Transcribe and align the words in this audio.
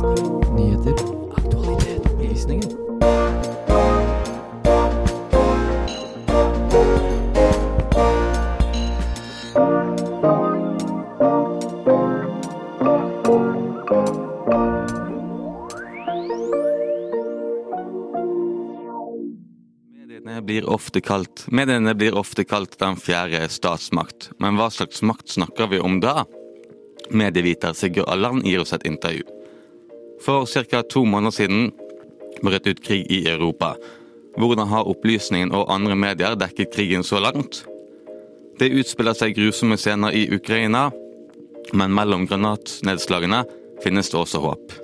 Nyheter. 0.00 0.94
Aktualitet. 1.36 2.06
Opplysninger. 2.12 2.76
Blir, 20.42 20.64
mediene 21.50 21.94
blir 21.94 22.14
ofte 22.16 22.44
kalt 22.44 22.78
den 22.78 22.96
fjerde 22.96 23.48
statsmakt, 23.48 24.30
men 24.38 24.56
hva 24.56 24.70
slags 24.72 25.02
makt 25.02 25.28
snakker 25.36 25.68
vi 25.70 25.80
om 25.80 26.00
da? 26.00 26.24
Medieviter 27.10 27.76
Sigurd 27.76 28.08
Allan 28.08 28.40
gir 28.42 28.64
oss 28.64 28.72
et 28.72 28.88
intervju. 28.88 29.39
For 30.24 30.46
ca. 30.46 30.82
to 30.82 31.04
måneder 31.04 31.30
siden 31.30 31.70
brøt 32.42 32.66
ut 32.66 32.82
krig 32.84 33.06
i 33.10 33.24
Europa. 33.28 33.74
Hvordan 34.36 34.68
har 34.68 34.88
opplysningen 34.88 35.52
og 35.52 35.72
andre 35.72 35.96
medier 35.96 36.36
dekket 36.36 36.74
krigen 36.74 37.04
så 37.04 37.20
langt? 37.20 37.64
Det 38.60 38.68
utspiller 38.76 39.16
seg 39.16 39.32
grusomme 39.38 39.80
scener 39.80 40.12
i 40.12 40.28
Ukraina, 40.28 40.90
men 41.72 41.96
mellom 41.96 42.28
granatnedslagene 42.28 43.44
finnes 43.80 44.12
det 44.12 44.20
også 44.20 44.44
håp. 44.44 44.76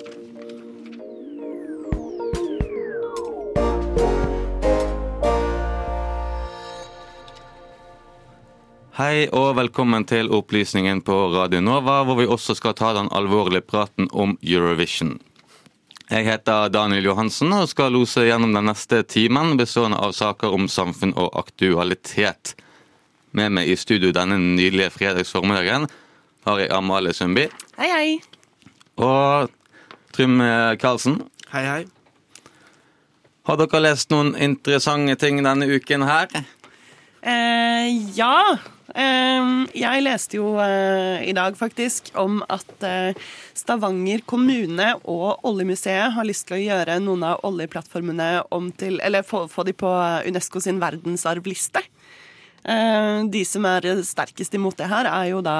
Hei 8.96 9.26
og 9.28 9.58
velkommen 9.58 10.06
til 10.08 10.30
opplysningen 10.32 11.02
på 11.04 11.14
Radio 11.34 11.60
Nova, 11.60 11.98
hvor 12.08 12.16
vi 12.16 12.24
også 12.24 12.54
skal 12.56 12.72
ta 12.72 12.94
den 12.96 13.10
alvorlige 13.12 13.60
praten 13.68 14.08
om 14.08 14.38
Eurovision. 14.40 15.18
Jeg 16.06 16.22
heter 16.28 16.68
Daniel 16.70 17.08
Johansen 17.08 17.50
og 17.56 17.66
skal 17.70 17.90
lose 17.96 18.22
gjennom 18.28 18.52
den 18.54 18.68
neste 18.70 19.00
timen, 19.10 19.56
bestående 19.58 19.98
av 19.98 20.12
saker 20.14 20.54
om 20.54 20.68
samfunn 20.70 21.16
og 21.18 21.32
aktualitet. 21.40 22.54
Med 23.36 23.50
meg 23.56 23.68
i 23.68 23.74
studio 23.76 24.12
denne 24.14 24.38
nydelige 24.38 24.92
fredagsformiddagen 24.94 25.88
har 26.46 26.60
jeg 26.62 26.70
Amalie 26.72 27.12
Sundby 27.12 27.48
Hei, 27.76 27.88
hei. 27.90 28.06
og 29.02 29.50
Trym 30.14 30.38
Karlsen. 30.80 31.18
Hei, 31.50 31.64
hei. 31.66 31.82
Har 33.46 33.58
dere 33.60 33.82
lest 33.82 34.14
noen 34.14 34.32
interessante 34.38 35.18
ting 35.20 35.42
denne 35.44 35.66
uken 35.68 36.06
her? 36.06 36.30
Eh, 37.26 37.90
ja. 38.16 38.56
Eh, 38.94 39.46
jeg 39.74 40.02
leste 40.04 40.38
jo 40.38 40.52
eh, 40.62 41.24
i 41.26 41.34
dag 41.34 41.56
faktisk 41.58 42.12
om 42.20 42.38
at 42.52 42.84
eh, 42.86 43.18
Stavanger 43.56 44.22
kommune 44.28 44.92
og 45.10 45.42
Oljemuseet 45.48 46.14
har 46.14 46.28
lyst 46.28 46.46
til 46.46 46.58
å 46.58 46.62
gjøre 46.62 47.00
noen 47.02 47.24
av 47.26 47.42
oljeplattformene 47.48 48.46
om 48.54 48.70
til 48.78 49.00
Eller 49.02 49.26
få, 49.26 49.46
få 49.50 49.66
de 49.66 49.74
på 49.74 49.90
Unesco 50.28 50.62
sin 50.62 50.78
verdensarvliste. 50.82 51.82
Eh, 52.62 53.26
de 53.32 53.42
som 53.48 53.66
er 53.66 53.90
sterkest 54.06 54.54
imot 54.54 54.78
det 54.78 54.90
her, 54.90 55.10
er 55.10 55.32
jo 55.32 55.42
da 55.44 55.58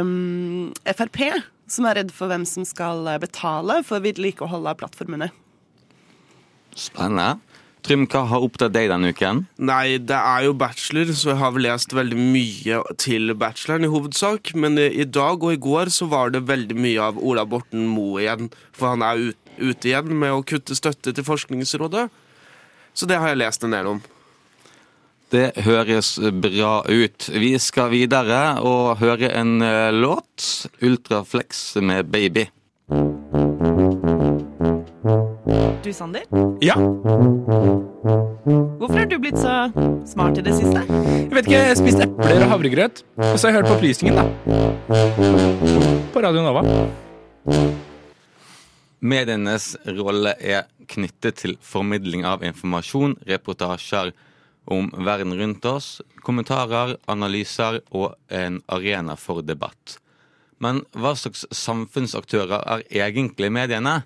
um, 0.00 0.72
Frp, 0.84 1.22
som 1.68 1.88
er 1.88 2.02
redd 2.02 2.12
for 2.14 2.32
hvem 2.32 2.44
som 2.48 2.68
skal 2.68 3.08
betale 3.22 3.80
for 3.84 4.04
vedlikehold 4.04 4.68
av 4.68 4.78
plattformene. 4.80 5.32
Spennende. 6.76 7.38
Trym, 7.86 8.02
hva 8.10 8.24
har 8.26 8.42
opptatt 8.42 8.72
deg 8.74 8.88
denne 8.90 9.12
uken? 9.14 9.44
Nei, 9.62 10.00
det 10.02 10.16
er 10.18 10.48
jo 10.48 10.56
bachelor, 10.58 11.12
så 11.14 11.30
jeg 11.30 11.38
har 11.38 11.52
vel 11.54 11.68
lest 11.68 11.92
veldig 11.94 12.18
mye 12.18 12.80
til 12.98 13.30
bacheloren 13.38 13.86
i 13.86 13.90
hovedsak. 13.92 14.50
Men 14.58 14.74
i, 14.82 14.88
i 15.04 15.06
dag 15.06 15.38
og 15.38 15.54
i 15.54 15.60
går 15.62 15.92
så 15.94 16.08
var 16.10 16.34
det 16.34 16.48
veldig 16.48 16.74
mye 16.74 17.04
av 17.12 17.20
Ola 17.22 17.44
Borten 17.46 17.86
Moe 17.86 18.24
igjen. 18.24 18.50
For 18.74 18.90
han 18.90 19.06
er 19.06 19.28
ut, 19.28 19.38
ute 19.62 19.92
igjen 19.92 20.10
med 20.18 20.34
å 20.34 20.42
kutte 20.42 20.74
støtte 20.74 21.14
til 21.14 21.28
Forskningsrådet. 21.28 22.08
Så 22.96 23.06
det 23.06 23.20
har 23.22 23.30
jeg 23.30 23.44
lest 23.44 23.62
en 23.62 23.78
del 23.78 23.92
om. 23.94 24.02
Det 25.30 25.52
høres 25.62 26.16
bra 26.42 26.80
ut. 26.90 27.30
Vi 27.38 27.54
skal 27.62 27.94
videre 27.94 28.42
og 28.66 28.96
høre 28.98 29.30
en 29.30 29.60
eh, 29.62 29.94
låt. 29.94 30.66
Ultraflex 30.82 31.68
med 31.86 32.10
Baby. 32.10 32.48
Du, 35.46 35.92
Sander? 35.92 36.22
Ja, 36.60 36.74
Hvorfor 38.78 38.98
har 38.98 39.06
du 39.06 39.18
blitt 39.22 39.38
så 39.38 39.52
smart 40.06 40.38
i 40.38 40.42
det 40.42 40.56
siste? 40.56 40.80
jeg 40.82 41.30
vet 41.30 41.46
ikke, 41.46 41.60
jeg 41.68 41.76
spiste 41.78 42.06
epler 42.08 42.42
og 42.42 42.50
havregrøt. 42.50 43.02
Og 43.14 43.36
så 43.38 43.46
har 43.46 43.52
jeg 43.52 43.58
hørt 43.60 43.68
på 43.70 43.76
opplysningen, 43.76 44.18
da. 44.18 44.24
På 46.10 46.22
Radio 46.24 46.42
Nova. 46.42 46.64
Medienes 49.06 49.68
rolle 49.86 50.34
er 50.42 50.66
knyttet 50.90 51.38
til 51.44 51.54
formidling 51.62 52.26
av 52.26 52.42
informasjon, 52.46 53.14
reportasjer 53.30 54.10
om 54.66 54.90
verden 55.06 55.36
rundt 55.38 55.70
oss, 55.70 56.00
kommentarer, 56.26 56.96
analyser 57.06 57.84
og 57.94 58.16
en 58.34 58.58
arena 58.66 59.14
for 59.14 59.46
debatt. 59.46 60.00
Men 60.58 60.82
hva 60.96 61.14
slags 61.14 61.46
samfunnsaktører 61.54 62.66
er 62.66 62.86
egentlig 63.06 63.52
mediene? 63.54 64.00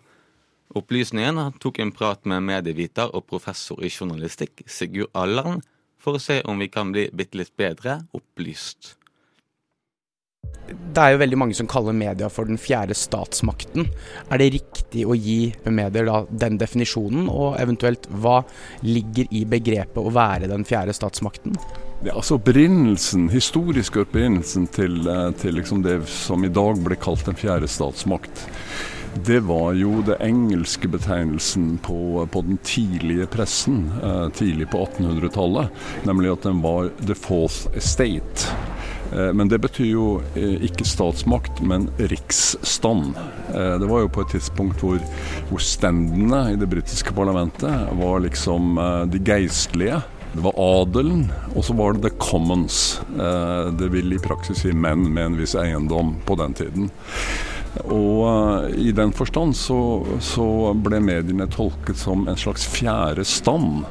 Opplysningen 0.78 1.40
tok 1.58 1.80
en 1.82 1.90
prat 1.90 2.24
med 2.30 2.44
medieviter 2.46 3.10
og 3.10 3.26
professor 3.26 3.82
i 3.82 3.90
journalistikk 3.90 4.62
Sigurd 4.70 5.10
Alland 5.18 5.64
for 6.00 6.14
å 6.16 6.22
se 6.22 6.38
om 6.48 6.62
vi 6.62 6.70
kan 6.70 6.92
bli 6.94 7.08
bitte 7.10 7.40
litt 7.40 7.56
bedre 7.58 8.04
opplyst. 8.16 8.94
Det 10.70 11.02
er 11.02 11.14
jo 11.14 11.20
veldig 11.20 11.38
mange 11.38 11.56
som 11.58 11.68
kaller 11.70 11.94
media 11.96 12.28
for 12.30 12.46
den 12.46 12.58
fjerde 12.58 12.94
statsmakten. 12.94 13.88
Er 14.30 14.40
det 14.40 14.52
riktig 14.54 15.02
å 15.06 15.16
gi 15.18 15.50
medier 15.66 16.06
da 16.06 16.22
den 16.30 16.58
definisjonen, 16.60 17.26
og 17.30 17.58
eventuelt 17.60 18.06
hva 18.22 18.40
ligger 18.86 19.30
i 19.34 19.42
begrepet 19.50 19.98
å 19.98 20.14
være 20.14 20.50
den 20.50 20.64
fjerde 20.66 20.94
statsmakten? 20.96 21.58
Ja, 22.06 22.14
altså 22.14 22.38
opprinnelsen, 22.38 23.26
historiske 23.34 24.06
opprinnelsen 24.06 24.70
til, 24.72 25.02
eh, 25.10 25.30
til 25.42 25.58
liksom 25.58 25.82
det 25.84 25.98
som 26.08 26.46
i 26.46 26.48
dag 26.48 26.78
ble 26.80 26.96
kalt 26.96 27.26
den 27.26 27.36
fjerde 27.36 27.68
statsmakt, 27.68 28.46
det 29.14 29.40
var 29.40 29.72
jo 29.74 30.02
det 30.06 30.16
engelske 30.22 30.88
betegnelsen 30.88 31.78
på, 31.82 32.26
på 32.32 32.42
den 32.46 32.58
tidlige 32.62 33.26
pressen, 33.26 33.90
eh, 34.02 34.28
tidlig 34.38 34.68
på 34.70 34.84
1800-tallet, 34.86 35.68
nemlig 36.06 36.30
at 36.32 36.46
den 36.46 36.60
var 36.62 36.90
the 37.06 37.14
fourth 37.18 37.66
estate. 37.76 38.46
Eh, 39.12 39.32
Men 39.34 39.48
det 39.50 39.58
betyr 39.58 39.90
jo 39.90 40.06
eh, 40.38 40.62
ikke 40.68 40.86
statsmakt, 40.86 41.58
men 41.62 41.88
riksstand. 41.98 43.16
Eh, 43.54 43.74
Det 43.82 43.90
var 43.90 44.00
jo 44.06 44.12
på 44.14 44.22
et 44.22 44.32
tidspunkt 44.36 44.80
hvor, 44.84 45.02
hvor 45.50 45.58
stendene 45.64 46.52
i 46.52 46.56
det 46.56 46.70
britiske 46.70 47.12
parlamentet 47.16 47.90
var 47.98 48.22
liksom 48.22 48.78
eh, 48.78 49.04
de 49.10 49.18
geistlige. 49.26 50.02
Det 50.30 50.44
var 50.44 50.54
adelen, 50.62 51.24
og 51.58 51.64
så 51.66 51.74
var 51.74 51.92
det 51.96 52.04
the 52.06 52.16
commons. 52.22 53.00
Eh, 53.18 53.72
Det 53.74 53.90
vil 53.90 54.12
i 54.14 54.22
praksis 54.22 54.62
si 54.62 54.70
menn 54.72 55.08
med 55.10 55.24
en 55.32 55.40
viss 55.42 55.56
eiendom 55.58 56.20
på 56.24 56.38
den 56.38 56.54
tiden. 56.54 56.90
Og 57.88 58.26
eh, 58.28 58.78
i 58.88 58.92
den 58.92 59.12
forstand 59.16 59.56
så, 59.56 59.78
så 60.20 60.46
ble 60.74 61.00
mediene 61.04 61.48
tolket 61.50 61.98
som 62.00 62.26
en 62.28 62.38
slags 62.38 62.66
fjerde 62.68 63.24
stand. 63.24 63.84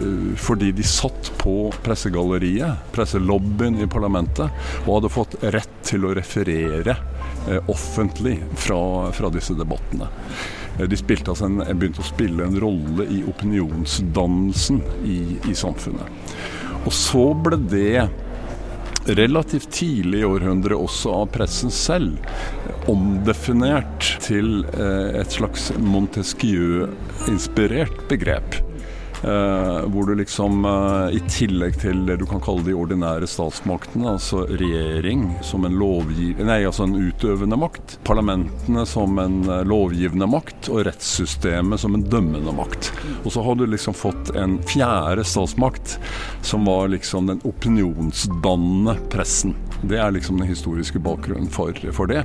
eh, 0.00 0.34
Fordi 0.40 0.72
de 0.76 0.86
satt 0.86 1.32
på 1.40 1.70
pressegalleriet, 1.84 2.88
presselobbyen 2.96 3.80
i 3.82 3.90
parlamentet, 3.90 4.50
og 4.84 4.98
hadde 4.98 5.14
fått 5.14 5.38
rett 5.56 5.80
til 5.86 6.06
å 6.06 6.14
referere 6.16 6.96
eh, 7.48 7.72
offentlig 7.72 8.38
fra, 8.66 9.12
fra 9.16 9.32
disse 9.34 9.56
debattene. 9.58 10.10
De 10.76 10.96
altså 11.32 11.46
en, 11.46 11.62
begynte 11.80 12.02
å 12.02 12.04
spille 12.04 12.44
en 12.44 12.58
rolle 12.60 13.06
i 13.08 13.22
opinionsdannelsen 13.24 14.82
i, 15.08 15.20
i 15.48 15.54
samfunnet. 15.56 16.36
Og 16.84 16.92
så 16.92 17.30
ble 17.46 17.56
det 17.72 18.08
relativt 19.06 19.70
tidlig 19.72 20.20
i 20.20 20.26
århundret 20.26 20.76
også 20.76 21.14
av 21.22 21.30
pressen 21.34 21.72
selv 21.72 22.18
omdefinert 22.90 24.18
til 24.24 24.64
eh, 24.76 25.20
et 25.20 25.30
slags 25.38 25.72
Montesquieu-inspirert 25.78 28.08
begrep. 28.10 28.48
Eh, 29.22 29.88
hvor 29.88 30.06
du 30.06 30.14
liksom, 30.14 30.64
eh, 30.64 31.16
i 31.16 31.20
tillegg 31.28 31.78
til 31.80 32.02
det 32.06 32.18
du 32.20 32.26
kan 32.28 32.40
kalle 32.44 32.66
de 32.66 32.74
ordinære 32.76 33.26
statsmaktene, 33.26 34.10
altså 34.12 34.42
regjering 34.60 35.30
som 35.42 35.64
en 35.64 35.78
lovgivende 35.80 36.44
Nei, 36.46 36.60
altså 36.68 36.84
en 36.84 36.94
utøvende 36.94 37.56
makt, 37.58 37.96
parlamentene 38.04 38.84
som 38.86 39.16
en 39.18 39.40
eh, 39.48 39.64
lovgivende 39.66 40.28
makt, 40.30 40.68
og 40.68 40.84
rettssystemet 40.90 41.80
som 41.80 41.96
en 41.96 42.04
dømmende 42.06 42.52
makt. 42.54 42.92
Og 43.24 43.32
så 43.32 43.42
har 43.42 43.56
du 43.56 43.64
liksom 43.66 43.96
fått 43.96 44.34
en 44.36 44.60
fjerde 44.68 45.24
statsmakt, 45.24 45.96
som 46.46 46.68
var 46.68 46.92
liksom 46.92 47.32
den 47.32 47.40
opinionsdannende 47.48 48.98
pressen. 49.10 49.56
Det 49.82 49.98
er 50.00 50.14
liksom 50.14 50.40
den 50.40 50.48
historiske 50.48 50.98
bakgrunnen 51.02 51.50
for, 51.52 51.76
for 51.92 52.10
det. 52.10 52.24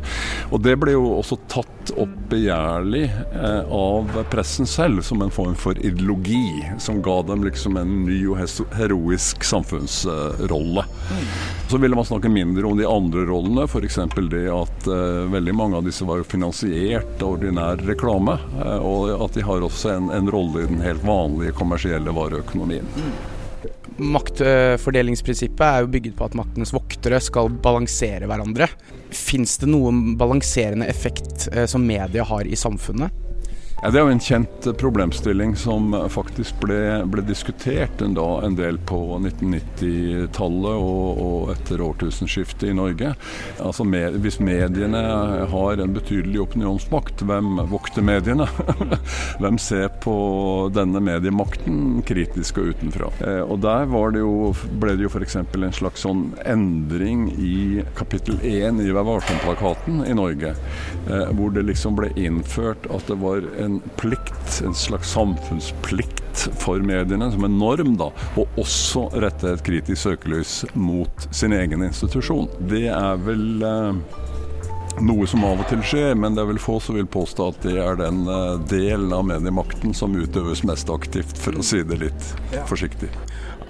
Og 0.51 0.61
det 0.63 0.77
ble 0.79 0.95
jo 0.95 1.07
også 1.17 1.37
tatt 1.51 1.91
opp 1.99 2.13
begjærlig 2.31 3.03
eh, 3.09 3.73
av 3.75 4.11
pressen 4.31 4.67
selv 4.69 5.01
som 5.03 5.21
en 5.21 5.33
form 5.33 5.55
for 5.59 5.77
ideologi, 5.79 6.61
som 6.79 7.01
ga 7.03 7.17
dem 7.27 7.43
liksom 7.43 7.77
en 7.81 7.95
ny 8.05 8.19
og 8.31 8.39
heroisk 8.77 9.43
samfunnsrolle. 9.47 10.85
Så 11.71 11.79
ville 11.81 11.95
man 11.95 12.07
snakke 12.07 12.31
mindre 12.31 12.67
om 12.67 12.77
de 12.79 12.87
andre 12.87 13.25
rollene, 13.27 13.67
f.eks. 13.67 13.99
det 14.31 14.45
at 14.53 14.87
eh, 14.87 15.27
veldig 15.33 15.57
mange 15.57 15.81
av 15.81 15.87
disse 15.87 16.07
var 16.07 16.21
jo 16.21 16.29
finansiert 16.31 17.21
av 17.21 17.35
ordinær 17.35 17.83
reklame, 17.87 18.37
eh, 18.61 18.79
og 18.79 19.11
at 19.27 19.37
de 19.37 19.45
har 19.47 19.67
også 19.67 19.95
en, 19.97 20.09
en 20.15 20.31
rolle 20.31 20.63
i 20.63 20.71
den 20.71 20.81
helt 20.85 21.05
vanlige 21.07 21.55
kommersielle 21.57 22.15
vareøkonomien. 22.15 22.87
Maktfordelingsprinsippet 23.99 25.65
er 25.65 25.83
jo 25.83 25.91
bygget 25.91 26.15
på 26.17 26.27
at 26.29 26.37
maktens 26.37 26.71
voktere 26.73 27.19
skal 27.21 27.51
balansere 27.63 28.29
hverandre. 28.29 28.69
Fins 29.11 29.57
det 29.61 29.69
noen 29.69 30.15
balanserende 30.19 30.87
effekt 30.89 31.49
eh, 31.51 31.67
som 31.69 31.83
media 31.85 32.23
har 32.27 32.47
i 32.47 32.57
samfunnet? 32.57 33.11
Ja, 33.81 33.89
det 33.89 33.97
er 33.97 34.03
jo 34.05 34.13
en 34.13 34.19
kjent 34.21 34.65
problemstilling 34.77 35.55
som 35.57 35.95
faktisk 36.13 36.59
ble, 36.61 36.99
ble 37.09 37.23
diskutert 37.25 38.03
en, 38.05 38.13
da, 38.13 38.27
en, 38.45 38.53
del 38.53 38.75
på 38.85 38.99
1990-tallet 39.17 40.75
og, 40.75 41.21
og, 41.23 41.47
etter 41.55 41.81
årtusenskiftet 41.81 42.67
i 42.69 42.75
Norge. 42.77 43.15
Altså 43.57 43.81
med, 43.81 44.19
Hvis 44.21 44.37
mediene 44.37 45.01
har 45.49 45.81
en 45.81 45.95
betydelig 45.95 46.43
opinionsmakt, 46.43 47.23
hvem 47.25 47.57
vokter 47.71 48.05
mediene? 48.05 48.45
hvem 49.41 49.57
ser 49.57 49.89
på 50.05 50.13
denne 50.77 51.01
mediemakten 51.01 52.03
kritisk 52.05 52.61
og 52.61 52.75
utenfra? 52.75 53.09
Eh, 53.25 53.41
og 53.41 53.65
Der 53.65 53.89
det 54.13 54.21
jo, 54.21 54.53
ble 54.77 54.93
det 54.93 55.07
jo 55.07 55.13
f.eks. 55.15 55.39
en 55.41 55.73
slags 55.73 56.05
sånn 56.05 56.27
endring 56.45 57.31
i 57.33 57.81
kapittel 57.97 58.37
1 58.45 58.85
i 58.85 58.93
Vær 58.93 59.09
varsom-plakaten 59.09 60.05
i 60.05 60.13
Norge, 60.21 60.53
eh, 60.53 61.27
hvor 61.33 61.49
det 61.57 61.65
liksom 61.65 61.97
ble 61.97 62.13
innført 62.13 62.85
at 62.93 63.09
det 63.09 63.17
var 63.25 63.41
en 63.57 63.70
en 63.71 63.79
plikt, 63.99 64.61
en 64.65 64.75
slags 64.75 65.11
samfunnsplikt 65.15 66.47
for 66.59 66.83
mediene, 66.85 67.31
som 67.31 67.45
en 67.47 67.57
norm, 67.59 67.95
da, 67.99 68.09
og 68.39 68.59
også 68.61 69.07
rette 69.23 69.55
et 69.55 69.63
kritisk 69.65 70.01
søkelys 70.03 70.61
mot 70.73 71.27
sin 71.31 71.55
egen 71.55 71.83
institusjon. 71.87 72.49
Det 72.71 72.87
er 72.91 73.21
vel 73.25 73.65
eh, 73.67 74.19
noe 74.99 75.27
som 75.29 75.45
av 75.47 75.61
og 75.63 75.69
til 75.71 75.83
skjer, 75.85 76.15
men 76.19 76.35
det 76.35 76.43
er 76.43 76.51
vel 76.51 76.61
få 76.61 76.79
som 76.83 76.97
vil 76.99 77.09
påstå 77.11 77.47
at 77.53 77.61
det 77.67 77.77
er 77.83 77.99
den 77.99 78.23
eh, 78.27 78.57
delen 78.71 79.13
av 79.15 79.25
mediemakten 79.29 79.95
som 79.97 80.15
utøves 80.17 80.65
mest 80.67 80.91
aktivt, 80.91 81.37
for 81.39 81.57
å 81.57 81.65
si 81.65 81.83
det 81.87 82.01
litt 82.03 82.31
forsiktig. 82.69 83.11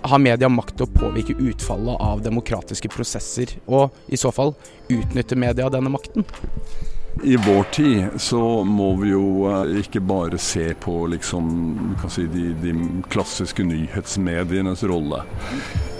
Har 0.01 0.21
media 0.21 0.50
makt 0.50 0.80
til 0.80 0.88
å 0.88 0.94
påvirke 0.95 1.36
utfallet 1.38 2.01
av 2.01 2.24
demokratiske 2.25 2.89
prosesser, 2.89 3.54
og 3.69 3.94
i 4.09 4.18
så 4.18 4.33
fall 4.33 4.56
utnytte 4.89 5.38
media 5.38 5.69
denne 5.69 5.94
makten? 5.94 6.25
I 7.24 7.38
vår 7.38 7.63
tid 7.63 8.06
så 8.18 8.63
må 8.63 8.94
vi 8.96 9.12
jo 9.12 9.46
eh, 9.52 9.80
ikke 9.81 10.00
bare 10.00 10.38
se 10.42 10.72
på 10.80 10.94
liksom, 11.12 11.50
si, 12.10 12.24
de, 12.31 12.52
de, 12.63 12.74
klassiske 13.12 13.66
nyhetsmedienes 13.68 14.84
rolle. 14.90 15.19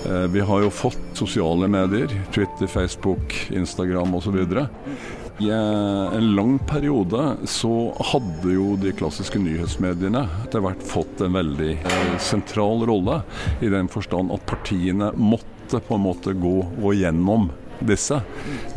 Eh, 0.08 0.25
vi 0.31 0.42
har 0.48 0.63
jo 0.63 0.72
fått 0.74 1.19
sosiale 1.19 1.68
medier, 1.68 2.13
Twitter, 2.34 2.68
Facebook, 2.68 3.36
Instagram 3.52 4.16
osv. 4.16 4.40
I 4.40 5.52
eh, 5.52 6.16
en 6.18 6.31
lang 6.36 6.58
periode 6.69 7.36
så 7.46 7.75
hadde 8.14 8.56
jo 8.56 8.74
de 8.80 8.96
klassiske 8.96 9.42
nyhetsmediene 9.42 10.24
etter 10.46 10.64
hvert 10.64 10.86
fått 10.86 11.22
en 11.22 11.36
veldig 11.36 11.75
sentral 12.24 12.88
rolle, 12.88 13.22
i 13.60 13.69
den 13.69 13.92
forstand 13.92 14.31
at 14.31 14.48
partiene 14.48 15.12
måtte 15.19 15.84
på 15.84 16.00
en 16.00 16.07
måte 16.07 16.34
gå, 16.40 16.57
og 16.81 16.96
gjennom 16.96 17.52
disse. 17.88 18.22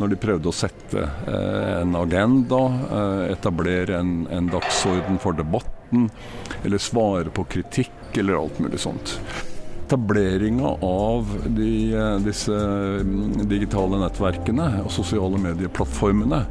Når 0.01 0.13
de 0.13 0.21
prøvde 0.21 0.51
å 0.51 0.57
sette 0.57 1.05
eh, 1.05 1.73
en 1.81 1.97
agenda, 2.01 2.61
eh, 2.99 3.25
etablere 3.35 3.99
en, 4.01 4.15
en 4.33 4.53
dagsorden 4.53 5.21
for 5.23 5.37
debatten, 5.39 6.09
eller 6.65 6.83
svare 6.83 7.33
på 7.35 7.47
kritikk 7.57 8.19
eller 8.19 8.39
alt 8.41 8.63
mulig 8.63 8.81
sånt 8.83 9.19
etableringa 9.85 10.69
av 10.81 11.43
de, 11.47 11.95
eh, 11.95 12.17
disse 12.25 12.53
mm, 12.53 13.47
digitale 13.49 13.99
nettverkene 14.01 14.69
og 14.85 14.91
sosiale 14.93 15.39
medieplattformene, 15.39 16.45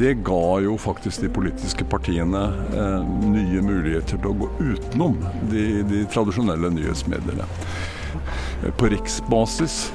det 0.00 0.14
ga 0.26 0.58
jo 0.64 0.76
faktisk 0.80 1.22
de 1.22 1.30
politiske 1.32 1.84
partiene 1.88 2.46
eh, 2.72 3.10
nye 3.28 3.62
muligheter 3.62 4.16
til 4.16 4.32
å 4.32 4.36
gå 4.40 4.50
utenom 4.58 5.18
de, 5.52 5.66
de 5.88 6.04
tradisjonelle 6.12 6.72
nyhetsmediene. 6.78 7.46
På 8.80 8.88
riksbasis 8.90 9.92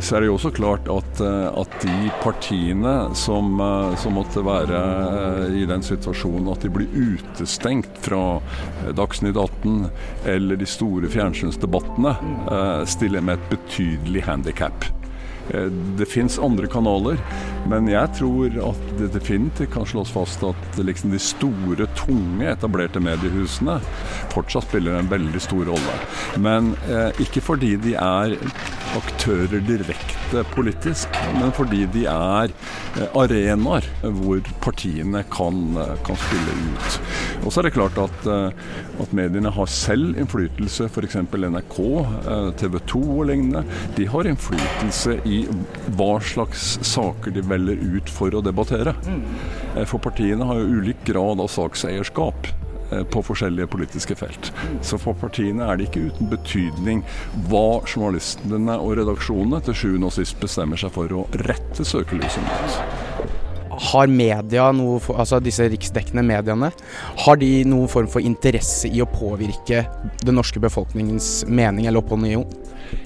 så 0.00 0.16
er 0.16 0.22
det 0.22 0.28
jo 0.28 0.36
også 0.36 0.52
klart 0.54 0.88
at, 0.92 1.20
eh, 1.24 1.60
at 1.62 1.76
de 1.82 2.10
partiene 2.22 2.94
som, 3.16 3.54
eh, 3.60 3.94
som, 4.02 4.16
måtte 4.18 4.42
være 4.44 4.80
i 5.54 5.64
den 5.68 5.84
situasjonen 5.84 6.50
at 6.52 6.64
de 6.64 6.72
blir 6.74 6.88
utestengt 6.92 8.00
fra 8.02 8.40
Dagsnytt 8.96 9.38
18 9.38 9.88
eller 10.26 10.58
de 10.58 10.66
store 10.68 11.10
fjernsynsdebattene, 11.12 12.16
stiller 12.88 13.22
med 13.22 13.38
et 13.38 13.50
betydelig 13.52 14.24
handikap. 14.26 14.88
Det 15.98 16.06
fins 16.08 16.38
andre 16.38 16.68
kanaler, 16.68 17.20
men 17.70 17.88
jeg 17.88 18.12
tror 18.18 18.52
at 18.68 18.82
det 18.98 19.08
definitivt 19.14 19.72
kan 19.72 19.86
slås 19.88 20.10
fast 20.12 20.42
at 20.44 20.80
liksom 20.82 21.12
de 21.14 21.20
store, 21.22 21.86
tunge, 21.96 22.44
etablerte 22.50 23.00
mediehusene 23.00 23.78
fortsatt 24.34 24.68
spiller 24.68 24.98
en 24.98 25.08
veldig 25.08 25.40
stor 25.40 25.64
rolle. 25.70 25.96
Men 26.44 26.74
eh, 26.88 27.22
ikke 27.24 27.42
fordi 27.44 27.74
de 27.80 27.94
er 27.96 28.36
aktører 28.98 29.62
direkte 29.64 30.42
politisk, 30.52 31.14
men 31.38 31.52
fordi 31.56 31.84
de 31.94 32.04
er 32.10 32.52
eh, 32.98 33.16
arenaer 33.18 33.86
hvor 34.02 34.42
partiene 34.64 35.22
kan, 35.32 35.60
eh, 35.78 35.94
kan, 36.06 36.18
spille 36.18 36.56
ut. 36.58 36.98
Og 37.44 37.52
så 37.52 37.60
er 37.60 37.68
det 37.68 37.74
klart 37.76 37.98
at, 38.02 38.28
eh, 38.28 39.00
at 39.04 39.14
mediene 39.16 39.52
har 39.54 39.70
selv 39.72 40.18
innflytelse, 40.18 40.88
f.eks. 40.90 41.18
NRK, 41.38 41.78
TV 42.60 42.78
2 42.90 43.02
og 43.16 43.26
lignende. 43.30 43.64
De 43.96 44.06
har 44.10 44.28
innflytelse 44.28 45.18
i 45.28 45.42
hva 45.98 46.12
slags 46.24 46.70
saker 46.86 47.34
de 47.34 47.44
velger 47.46 47.82
ut 47.96 48.12
for 48.12 48.34
å 48.34 48.44
debattere. 48.44 48.94
Mm. 49.06 49.22
For 49.88 50.02
partiene 50.02 50.46
har 50.48 50.60
jo 50.60 50.80
ulik 50.80 51.04
grad 51.08 51.40
av 51.42 51.52
sakseierskap. 51.52 52.50
Eh, 52.90 53.04
på 53.04 53.22
forskjellige 53.22 53.66
politiske 53.66 54.16
felt. 54.16 54.52
Så 54.82 54.96
for 55.00 55.16
partiene 55.20 55.66
er 55.68 55.76
det 55.76 55.88
ikke 55.88 56.06
uten 56.08 56.30
betydning 56.30 57.02
hva 57.50 57.82
journalistene 57.84 58.78
og 58.80 58.94
redaksjonene 58.96 59.60
til 59.66 59.76
sjuende 59.76 60.08
og 60.08 60.14
sist 60.16 60.38
bestemmer 60.40 60.80
seg 60.80 60.94
for 60.94 61.12
å 61.12 61.26
rette 61.44 61.84
søkelyset 61.84 62.46
mot. 62.46 62.78
Har 63.90 64.08
media 64.10 64.70
noe 64.74 65.02
altså 65.14 65.38
disse 65.44 65.68
riksdekkende 65.68 66.24
mediene, 66.26 66.72
har 67.26 67.38
de 67.38 67.50
noen 67.68 67.92
form 67.92 68.08
for 68.10 68.24
interesse 68.24 68.88
i 68.88 69.04
å 69.04 69.10
påvirke 69.12 69.84
den 70.24 70.40
norske 70.40 70.62
befolkningens 70.62 71.44
mening 71.46 71.86
eller 71.86 72.00
opinion? 72.00 72.48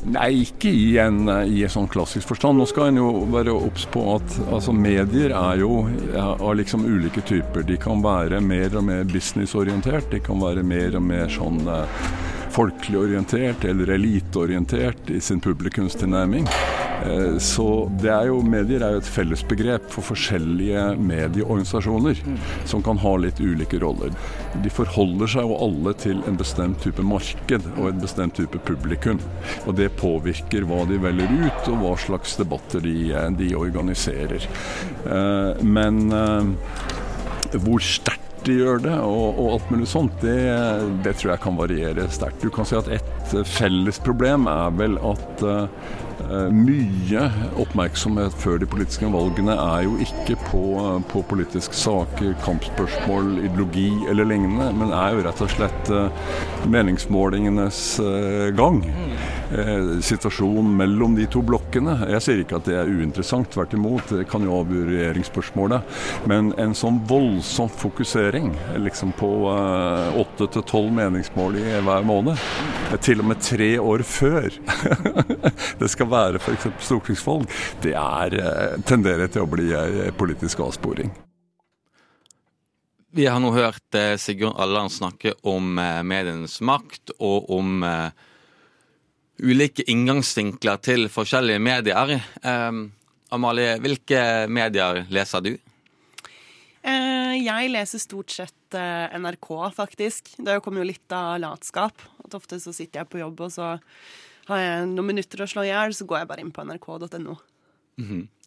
Nei, 0.02 0.42
ikke 0.42 0.70
i 0.70 0.96
en, 0.98 1.24
i 1.46 1.62
en 1.62 1.72
sånn 1.72 1.88
klassisk 1.90 2.32
forstand. 2.32 2.58
Nå 2.58 2.66
skal 2.70 2.90
en 2.90 3.00
jo 3.00 3.10
være 3.32 3.54
obs 3.54 3.86
på 3.92 4.02
at 4.16 4.36
altså, 4.48 4.74
medier 4.74 5.34
er 5.36 5.62
jo 5.62 5.84
av 6.18 6.56
liksom 6.58 6.86
ulike 6.88 7.22
typer. 7.28 7.66
De 7.66 7.78
kan 7.80 8.02
være 8.04 8.42
mer 8.44 8.74
og 8.78 8.86
mer 8.88 9.06
businessorientert, 9.08 10.10
de 10.12 10.22
kan 10.24 10.42
være 10.42 10.64
mer 10.66 10.98
og 10.98 11.06
mer 11.06 11.30
sånn 11.32 11.62
eh, 11.70 12.06
folkelig 12.52 12.98
orientert 13.00 13.64
eller 13.64 13.94
eliteorientert 13.96 15.10
i 15.10 15.20
sin 15.20 15.40
publikumstilnærming. 15.40 16.48
Eh, 17.02 17.38
så 17.38 17.66
det 18.00 18.10
er 18.12 18.28
jo, 18.28 18.38
medier 18.46 18.84
er 18.84 18.94
jo 18.94 19.02
et 19.02 19.10
fellesbegrep 19.10 19.88
for 19.92 20.06
forskjellige 20.12 20.84
medieorganisasjoner 21.02 22.20
som 22.68 22.84
kan 22.84 23.00
ha 23.02 23.14
litt 23.20 23.40
ulike 23.42 23.80
roller. 23.82 24.12
De 24.62 24.72
forholder 24.72 25.32
seg 25.34 25.48
jo 25.48 25.58
alle 25.66 25.94
til 25.98 26.22
en 26.28 26.38
bestemt 26.38 26.82
type 26.84 27.04
marked 27.06 27.68
og 27.76 27.90
en 27.90 28.02
bestemt 28.02 28.36
type 28.38 28.60
publikum. 28.68 29.20
Og 29.66 29.76
det 29.78 29.92
påvirker 30.00 30.66
hva 30.68 30.84
de 30.88 31.00
velger 31.02 31.36
ut, 31.46 31.70
og 31.72 31.78
hva 31.82 31.94
slags 32.00 32.36
debatter 32.40 32.84
de, 32.84 32.96
de 33.38 33.52
organiserer. 33.58 34.48
Eh, 35.06 35.64
men 35.64 36.04
eh, 36.12 36.52
hvor 37.62 37.82
sterkt 37.84 38.31
de 38.46 38.58
gjør 38.58 38.82
det, 38.84 38.94
og, 39.00 39.38
og 39.38 39.56
alt 39.56 39.72
mulig 39.72 39.88
sånt, 39.90 40.14
det, 40.24 40.36
det, 41.04 41.16
tror 41.18 41.34
jeg 41.34 41.42
kan 41.44 41.58
variere 41.58 42.06
sterkt. 42.12 42.42
Du 42.42 42.52
kan 42.52 42.68
si 42.68 42.76
at 42.78 42.90
et 42.92 43.36
felles 43.48 44.00
problem 44.02 44.48
er 44.50 44.72
vel 44.78 44.98
at 45.02 45.44
uh, 45.46 46.48
mye 46.54 47.26
oppmerksomhet 47.60 48.34
før 48.42 48.60
de 48.62 48.68
politiske 48.70 49.08
valgene 49.12 49.56
er 49.58 49.86
jo 49.86 49.96
ikke 50.04 50.36
på, 50.48 50.64
på 51.12 51.24
politiske 51.30 51.76
saker, 51.76 52.34
kampspørsmål, 52.44 53.34
ideologi 53.42 53.90
eller 54.10 54.28
lignende, 54.28 54.70
men 54.78 54.94
er 54.96 55.16
jo 55.16 55.26
rett 55.26 55.44
og 55.44 55.54
slett 55.54 55.92
uh, 55.94 56.34
meningsmålingenes 56.72 57.84
uh, 58.02 58.50
gang. 58.58 58.82
Eh, 59.52 60.00
situasjonen 60.00 60.76
mellom 60.76 61.14
de 61.16 61.26
to 61.30 61.42
blokkene. 61.44 61.94
Jeg 62.14 62.24
sier 62.24 62.42
ikke 62.42 62.58
at 62.58 62.68
det 62.68 62.76
er 62.80 62.90
uinteressant, 62.90 63.50
tvert 63.52 63.74
imot. 63.76 64.12
Det 64.18 64.26
kan 64.30 64.44
jo 64.46 64.56
avgjøre 64.60 64.90
regjeringsspørsmålet. 64.90 65.98
Men 66.30 66.52
en 66.60 66.74
sånn 66.76 67.00
voldsom 67.08 67.70
fokusering 67.72 68.50
liksom 68.82 69.14
på 69.18 69.32
eh, 69.52 70.20
åtte 70.22 70.48
til 70.54 70.66
tolv 70.68 70.94
meningsmål 70.96 71.58
i 71.60 71.66
hver 71.84 72.06
måned, 72.08 72.40
eh, 72.90 72.96
til 73.04 73.22
og 73.22 73.30
med 73.32 73.42
tre 73.44 73.70
år 73.82 74.06
før 74.06 74.48
det 75.80 75.90
skal 75.92 76.10
være 76.10 76.40
f.eks. 76.40 76.70
stortingsvalg, 76.86 77.46
det 77.84 77.94
er, 77.98 78.36
tenderer 78.88 79.30
til 79.32 79.44
å 79.44 79.50
bli 79.50 79.70
politisk 80.18 80.62
avsporing. 80.64 81.12
Vi 83.12 83.26
har 83.28 83.40
nå 83.44 83.50
hørt 83.52 83.96
Sigurd 84.20 84.56
Alland 84.62 84.92
snakke 84.92 85.34
om 85.44 85.74
medienes 85.76 86.60
makt 86.64 87.12
og 87.20 87.50
om 87.52 87.82
ulike 89.42 89.84
inngangsvinkler 89.90 90.80
til 90.84 91.08
forskjellige 91.12 91.62
medier. 91.62 92.16
Um, 92.46 92.86
Amalie, 93.32 93.76
hvilke 93.82 94.46
medier 94.52 95.04
leser 95.12 95.44
du? 95.44 95.54
Eh, 96.82 97.36
jeg 97.38 97.70
leser 97.70 98.02
stort 98.02 98.32
sett 98.34 98.76
eh, 98.76 99.14
NRK, 99.18 99.48
faktisk. 99.76 100.34
Det 100.42 100.58
kommer 100.64 100.82
jo 100.82 100.90
litt 100.90 101.14
av 101.14 101.38
latskap. 101.42 102.02
At 102.26 102.36
ofte 102.38 102.58
så 102.62 102.74
sitter 102.74 103.02
jeg 103.02 103.10
på 103.12 103.22
jobb, 103.22 103.40
og 103.46 103.54
så 103.54 103.76
har 104.50 104.62
jeg 104.62 104.86
noen 104.90 105.12
minutter 105.12 105.44
å 105.44 105.48
slå 105.48 105.64
i 105.66 105.70
hjel, 105.70 105.94
så 105.94 106.06
går 106.08 106.22
jeg 106.22 106.30
bare 106.32 106.44
inn 106.44 106.54
på 106.54 106.64
nrk.no. 106.66 107.36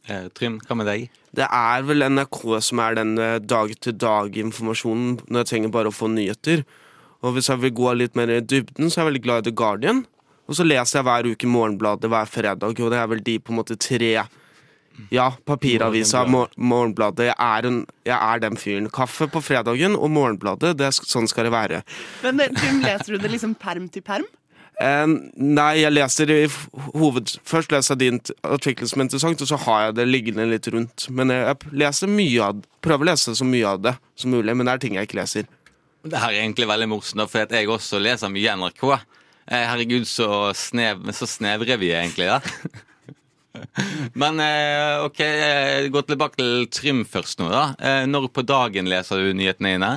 Eh, 0.05 0.25
Trym, 0.37 0.59
hva 0.67 0.77
med 0.77 0.89
deg? 0.89 1.05
Det 1.35 1.45
er 1.47 1.85
vel 1.87 2.05
NRK 2.11 2.41
som 2.67 2.81
er 2.83 2.97
den 2.99 3.15
eh, 3.17 3.37
dag-til-dag-informasjonen 3.41 5.21
når 5.25 5.41
jeg 5.41 5.51
trenger 5.53 5.73
bare 5.73 5.89
å 5.89 5.95
få 5.95 6.11
nyheter. 6.13 6.65
Og 7.25 7.37
hvis 7.37 7.49
jeg 7.49 7.63
vil 7.63 7.73
gå 7.73 7.95
litt 7.97 8.19
mer 8.19 8.29
i 8.29 8.43
dybden, 8.43 8.91
så 8.91 8.99
er 8.99 9.05
jeg 9.05 9.11
veldig 9.13 9.23
glad 9.25 9.41
i 9.41 9.47
The 9.49 9.55
Guardian. 9.63 10.03
Og 10.45 10.57
så 10.57 10.65
leser 10.65 10.99
jeg 10.99 11.07
hver 11.07 11.29
uke 11.33 11.49
Morgenbladet 11.49 12.09
hver 12.11 12.29
fredag, 12.29 12.73
og 12.77 12.91
det 12.93 12.99
er 12.99 13.07
vel 13.11 13.23
de 13.25 13.37
på 13.41 13.53
en 13.53 13.61
måte 13.61 13.77
tre 13.81 14.11
Ja, 15.11 15.31
papiravisa, 15.43 16.21
Mor 16.31 16.53
Morgenbladet. 16.55 17.25
Jeg 17.27 17.35
er, 17.35 17.67
en, 17.67 17.81
jeg 18.07 18.15
er 18.15 18.39
den 18.39 18.55
fyren. 18.55 18.87
Kaffe 18.93 19.27
på 19.27 19.41
fredagen 19.43 19.97
og 19.97 20.07
Morgenbladet, 20.15 20.77
det 20.79 20.87
er, 20.87 20.95
sånn 20.95 21.27
skal 21.27 21.49
det 21.49 21.51
være. 21.55 21.81
Men 22.23 22.39
eh, 22.39 22.53
Trym, 22.55 22.79
leser 22.85 23.15
du 23.15 23.23
det 23.25 23.33
liksom 23.33 23.57
perm 23.59 23.89
til 23.91 24.05
perm? 24.05 24.29
Eh, 24.79 25.03
nei, 25.35 25.73
jeg 25.81 25.91
leser 25.93 26.31
i 26.31 26.39
hoved... 26.95 27.35
Først 27.47 27.75
leser 27.75 27.95
jeg 27.97 28.05
din 28.05 28.21
artikkel 28.47 28.87
som 28.87 29.03
er 29.03 29.09
interessant, 29.09 29.43
og 29.43 29.51
så 29.51 29.59
har 29.65 29.83
jeg 29.87 29.97
det 29.99 30.07
liggende 30.07 30.47
litt 30.53 30.71
rundt. 30.71 31.09
Men 31.09 31.33
jeg, 31.33 31.43
jeg 31.43 31.81
leser 31.83 32.11
mye 32.11 32.47
av 32.47 32.63
prøver 32.85 33.07
å 33.07 33.11
lese 33.11 33.35
så 33.35 33.47
mye 33.47 33.75
av 33.75 33.83
det 33.83 33.95
som 34.19 34.31
mulig, 34.31 34.55
men 34.55 34.67
det 34.67 34.77
er 34.77 34.83
ting 34.85 34.97
jeg 34.99 35.09
ikke 35.09 35.19
leser. 35.19 35.51
Det 36.05 36.21
her 36.21 36.31
er 36.31 36.43
egentlig 36.43 36.67
veldig 36.69 36.87
morsomt, 36.91 37.27
for 37.31 37.43
at 37.43 37.53
jeg 37.55 37.67
også 37.71 37.99
leser 37.99 38.31
mye 38.31 38.55
NRK. 38.61 38.83
Eh, 39.47 39.61
herregud, 39.69 40.07
så, 40.07 40.53
snev, 40.53 41.11
så 41.13 41.27
snevre 41.29 41.77
vi 41.77 41.91
egentlig, 41.93 42.25
da. 42.25 42.39
Men 44.21 44.39
eh, 44.41 45.03
OK, 45.05 45.19
eh, 45.21 45.85
gå 45.93 46.01
tilbake 46.01 46.39
til 46.41 46.65
Trym 46.73 47.03
først 47.05 47.39
nå, 47.39 47.51
da. 47.53 47.67
Når 48.09 48.31
på 48.33 48.45
dagen 48.47 48.89
leser 48.89 49.21
du 49.21 49.35
nyhetene 49.37 49.75
dine? 49.75 49.91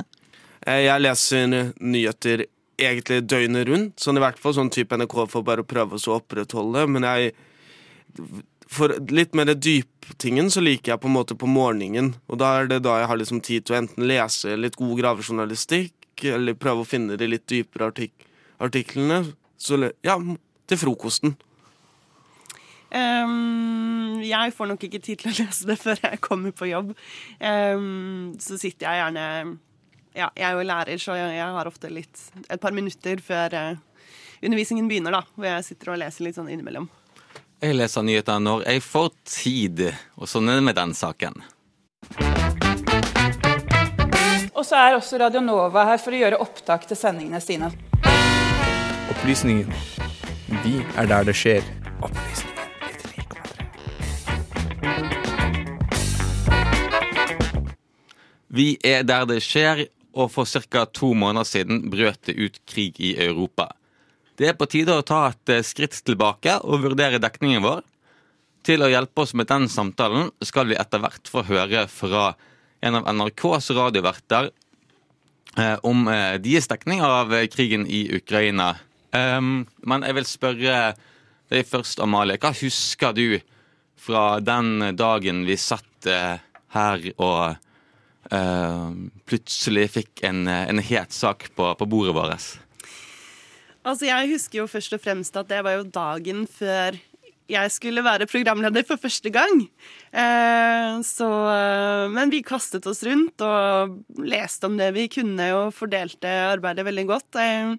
Jeg 0.69 1.01
leser 1.01 1.49
nyheter 1.81 2.45
egentlig 2.79 3.23
døgnet 3.25 3.67
rundt, 3.67 3.97
sånn 3.99 4.19
i 4.19 4.23
hvert 4.23 4.39
fall 4.39 4.53
sånn 4.55 4.71
type 4.71 4.95
NRK 4.95 5.17
for 5.31 5.43
bare 5.47 5.65
å 5.65 5.67
prøve 5.67 5.97
å 5.97 6.15
opprettholde, 6.19 6.85
men 6.87 7.07
jeg 7.07 7.33
For 8.69 8.91
litt 9.09 9.33
mer 9.33 9.49
dyptingen 9.55 10.49
så 10.53 10.61
liker 10.61 10.91
jeg 10.91 11.01
på 11.01 11.07
en 11.09 11.15
måte 11.15 11.33
på 11.33 11.47
morgenen, 11.49 12.11
og 12.29 12.37
da 12.37 12.51
er 12.59 12.67
det 12.69 12.83
da 12.85 12.99
jeg 12.99 13.07
har 13.09 13.17
liksom 13.17 13.41
tid 13.41 13.65
til 13.65 13.73
å 13.73 13.79
enten 13.79 14.05
lese 14.05 14.57
litt 14.57 14.77
god 14.77 14.93
gravejournalistikk, 14.99 15.93
eller 16.35 16.53
prøve 16.53 16.83
å 16.83 16.89
finne 16.89 17.17
de 17.17 17.31
litt 17.31 17.47
dypere 17.49 17.89
artik 17.89 18.13
artiklene. 18.59 19.23
Så 19.59 19.77
ja, 20.05 20.15
til 20.69 20.79
frokosten. 20.79 21.35
Um, 22.89 24.17
jeg 24.25 24.53
får 24.57 24.69
nok 24.71 24.83
ikke 24.87 25.01
tid 25.03 25.21
til 25.21 25.29
å 25.29 25.35
lese 25.43 25.67
det 25.69 25.77
før 25.77 25.99
jeg 26.01 26.21
kommer 26.25 26.53
på 26.55 26.71
jobb. 26.71 26.95
Um, 27.37 28.31
så 28.41 28.57
sitter 28.57 28.87
jeg 28.87 29.03
gjerne 29.03 29.25
Ja, 30.17 30.31
jeg 30.33 30.45
er 30.47 30.55
jo 30.57 30.65
lærer, 30.65 31.01
så 31.01 31.17
jeg, 31.19 31.35
jeg 31.37 31.57
har 31.57 31.69
ofte 31.69 31.91
litt 31.93 32.23
et 32.49 32.61
par 32.61 32.73
minutter 32.73 33.21
før 33.21 33.53
uh, 33.53 34.07
undervisningen 34.41 34.89
begynner, 34.89 35.19
da, 35.19 35.21
hvor 35.35 35.51
jeg 35.51 35.67
sitter 35.67 35.93
og 35.93 36.01
leser 36.01 36.25
litt 36.25 36.39
sånn 36.39 36.49
innimellom. 36.49 36.89
Jeg 37.59 37.75
leser 37.75 38.05
nyheter 38.07 38.39
når 38.41 38.65
jeg 38.71 38.83
får 38.87 39.09
tid, 39.27 39.81
og 40.15 40.31
sånn 40.31 40.49
er 40.49 40.61
det 40.61 40.65
med 40.65 40.79
den 40.79 40.95
saken. 40.95 41.41
Og 44.55 44.65
så 44.65 44.79
er 44.79 44.95
også 44.95 45.19
Radio 45.21 45.43
Nova 45.43 45.85
her 45.91 46.01
for 46.01 46.15
å 46.15 46.23
gjøre 46.23 46.39
opptak 46.41 46.87
til 46.87 46.97
sendingene 46.99 47.43
sine. 47.43 47.69
Opplysningen. 49.09 49.73
Vi 50.63 50.79
er 50.97 51.09
der 51.09 51.25
det 51.27 51.35
skjer. 51.37 51.65
Opplysningen 51.99 52.49
Vi 58.49 58.73
er 58.83 59.05
der 59.05 59.27
det 59.29 59.43
skjer, 59.45 59.85
og 60.17 60.31
for 60.33 60.49
ca. 60.49 60.85
to 60.89 61.13
måneder 61.13 61.45
siden 61.45 61.83
brøt 61.91 62.25
det 62.25 62.35
ut 62.35 62.57
krig 62.67 62.97
i 62.99 63.13
Europa. 63.15 63.69
Det 64.35 64.49
er 64.49 64.57
på 64.57 64.65
tide 64.65 64.95
å 64.95 65.05
ta 65.05 65.27
et 65.29 65.53
eh, 65.53 65.63
skritt 65.63 65.95
tilbake 66.03 66.57
og 66.63 66.81
vurdere 66.87 67.21
dekningen 67.21 67.61
vår. 67.63 67.83
Til 68.65 68.83
å 68.83 68.89
hjelpe 68.89 69.23
oss 69.23 69.35
med 69.37 69.47
den 69.51 69.69
samtalen 69.69 70.31
skal 70.43 70.67
vi 70.67 70.79
etter 70.79 70.99
hvert 71.03 71.29
få 71.29 71.45
høre 71.47 71.85
fra 71.91 72.33
en 72.81 72.97
av 72.99 73.07
NRKs 73.13 73.69
radioverter 73.77 74.49
eh, 75.57 75.77
om 75.85 76.07
eh, 76.09 76.39
deres 76.41 76.67
dekning 76.71 77.03
av 77.05 77.33
eh, 77.35 77.47
krigen 77.51 77.85
i 77.87 78.07
Ukraina. 78.17 78.73
Ehm, 79.15 79.65
men 79.85 80.05
jeg 80.05 80.17
vil 80.17 80.27
spørre 80.27 80.75
deg 81.49 81.65
først, 81.65 82.01
Amalie. 82.03 82.37
Hva 82.41 82.53
husker 82.53 83.15
du 83.17 83.39
fra 83.99 84.39
den 84.43 84.93
dagen 84.97 85.43
vi 85.47 85.57
satt 85.59 86.07
eh, 86.07 86.37
her 86.75 87.05
og 87.17 87.57
uh, 88.29 88.89
plutselig 89.27 89.87
fikk 89.97 90.23
en, 90.29 90.43
eh, 90.47 90.67
en 90.69 90.81
het 90.85 91.15
sak 91.15 91.49
på, 91.57 91.71
på 91.75 91.87
bordet 91.89 92.13
vårt? 92.15 92.49
Altså, 93.81 94.05
jeg 94.05 94.29
husker 94.35 94.61
jo 94.61 94.69
først 94.69 94.93
og 94.93 95.01
fremst 95.01 95.37
at 95.39 95.49
det 95.49 95.63
var 95.65 95.79
jo 95.79 95.87
dagen 95.89 96.45
før 96.45 96.99
jeg 97.49 97.71
skulle 97.73 98.03
være 98.05 98.27
programleder 98.29 98.85
for 98.85 99.01
første 99.01 99.31
gang. 99.33 99.63
Eh, 100.13 100.99
så 101.05 101.29
eh, 101.49 102.05
Men 102.13 102.29
vi 102.29 102.43
kastet 102.45 102.85
oss 102.89 103.01
rundt 103.07 103.41
og 103.41 103.97
leste 104.21 104.69
om 104.69 104.77
det 104.77 104.91
vi 104.93 105.07
kunne, 105.09 105.49
og 105.57 105.73
fordelte 105.73 106.29
arbeidet 106.51 106.85
veldig 106.85 107.07
godt. 107.09 107.39
Eh, 107.41 107.73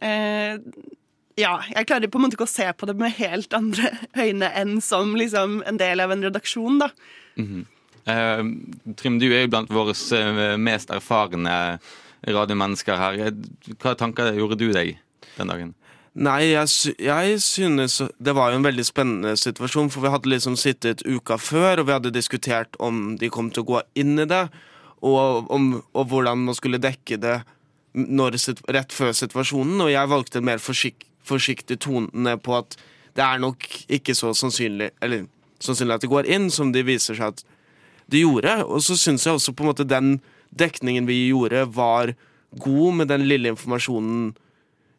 ja, 0.00 1.52
jeg 1.72 1.88
klarer 1.88 2.10
på 2.10 2.20
en 2.20 2.24
måte 2.26 2.36
ikke 2.38 2.48
å 2.48 2.50
se 2.50 2.66
på 2.76 2.88
det 2.88 2.96
med 3.00 3.16
helt 3.18 3.54
andre 3.56 3.92
øyne 4.24 4.50
enn 4.56 4.78
som 4.84 5.14
liksom 5.18 5.60
en 5.68 5.80
del 5.80 6.02
av 6.04 6.14
en 6.14 6.24
redaksjon, 6.28 6.80
da. 6.82 6.90
Eh, 8.08 8.44
Trym, 8.96 9.18
du 9.20 9.28
er 9.30 9.44
jo 9.44 9.52
blant 9.52 9.72
våre 9.72 9.94
eh, 10.16 10.56
mest 10.60 10.92
erfarne 10.94 11.56
radiomennesker 12.26 12.96
her. 13.00 13.20
Hva 13.80 13.94
tanker 13.98 14.34
gjorde 14.36 14.58
du 14.60 14.70
deg 14.74 14.96
den 15.36 15.52
dagen? 15.52 15.76
Nei, 16.20 16.50
jeg, 16.50 16.66
sy 16.68 16.92
jeg 16.98 17.36
synes 17.44 18.00
det 18.18 18.32
var 18.34 18.50
jo 18.50 18.58
en 18.58 18.66
veldig 18.66 18.84
spennende 18.84 19.36
situasjon, 19.38 19.92
for 19.94 20.02
vi 20.02 20.10
hadde 20.10 20.32
liksom 20.32 20.56
sittet 20.58 21.04
uka 21.06 21.38
før, 21.38 21.80
og 21.80 21.86
vi 21.86 21.94
hadde 21.94 22.12
diskutert 22.16 22.74
om 22.82 23.14
de 23.20 23.30
kom 23.30 23.52
til 23.54 23.62
å 23.62 23.68
gå 23.68 23.82
inn 24.02 24.18
i 24.18 24.26
det, 24.28 24.48
og, 25.06 25.46
om, 25.54 25.70
og 25.94 26.10
hvordan 26.10 26.42
man 26.48 26.58
skulle 26.58 26.82
dekke 26.82 27.16
det 27.22 27.38
når, 27.92 28.36
rett 28.70 28.92
før 28.94 29.12
situasjonen, 29.16 29.80
og 29.82 29.92
jeg 29.92 30.10
valgte 30.10 30.40
en 30.40 30.48
mer 30.50 30.62
forsiktig, 30.62 31.06
forsiktig 31.30 31.76
tone 31.84 32.36
på 32.40 32.54
at 32.56 32.76
det 33.18 33.22
er 33.22 33.40
nok 33.42 33.66
ikke 33.92 34.14
så 34.16 34.32
sannsynlig, 34.34 34.90
eller 35.04 35.26
sannsynlig 35.62 35.98
at 35.98 36.04
det 36.04 36.12
går 36.12 36.28
inn, 36.32 36.48
som 36.50 36.72
det 36.72 36.86
viser 36.88 37.18
seg 37.18 37.34
at 37.34 37.42
det 38.10 38.22
gjorde. 38.22 38.54
Og 38.64 38.82
så 38.84 38.96
syns 38.98 39.26
jeg 39.26 39.36
også 39.36 39.54
på 39.54 39.64
en 39.64 39.70
måte 39.70 39.86
den 39.88 40.14
dekningen 40.50 41.06
vi 41.06 41.28
gjorde, 41.28 41.66
var 41.76 42.14
god 42.58 43.00
med 43.02 43.10
den 43.12 43.26
lille 43.28 43.52
informasjonen 43.52 44.32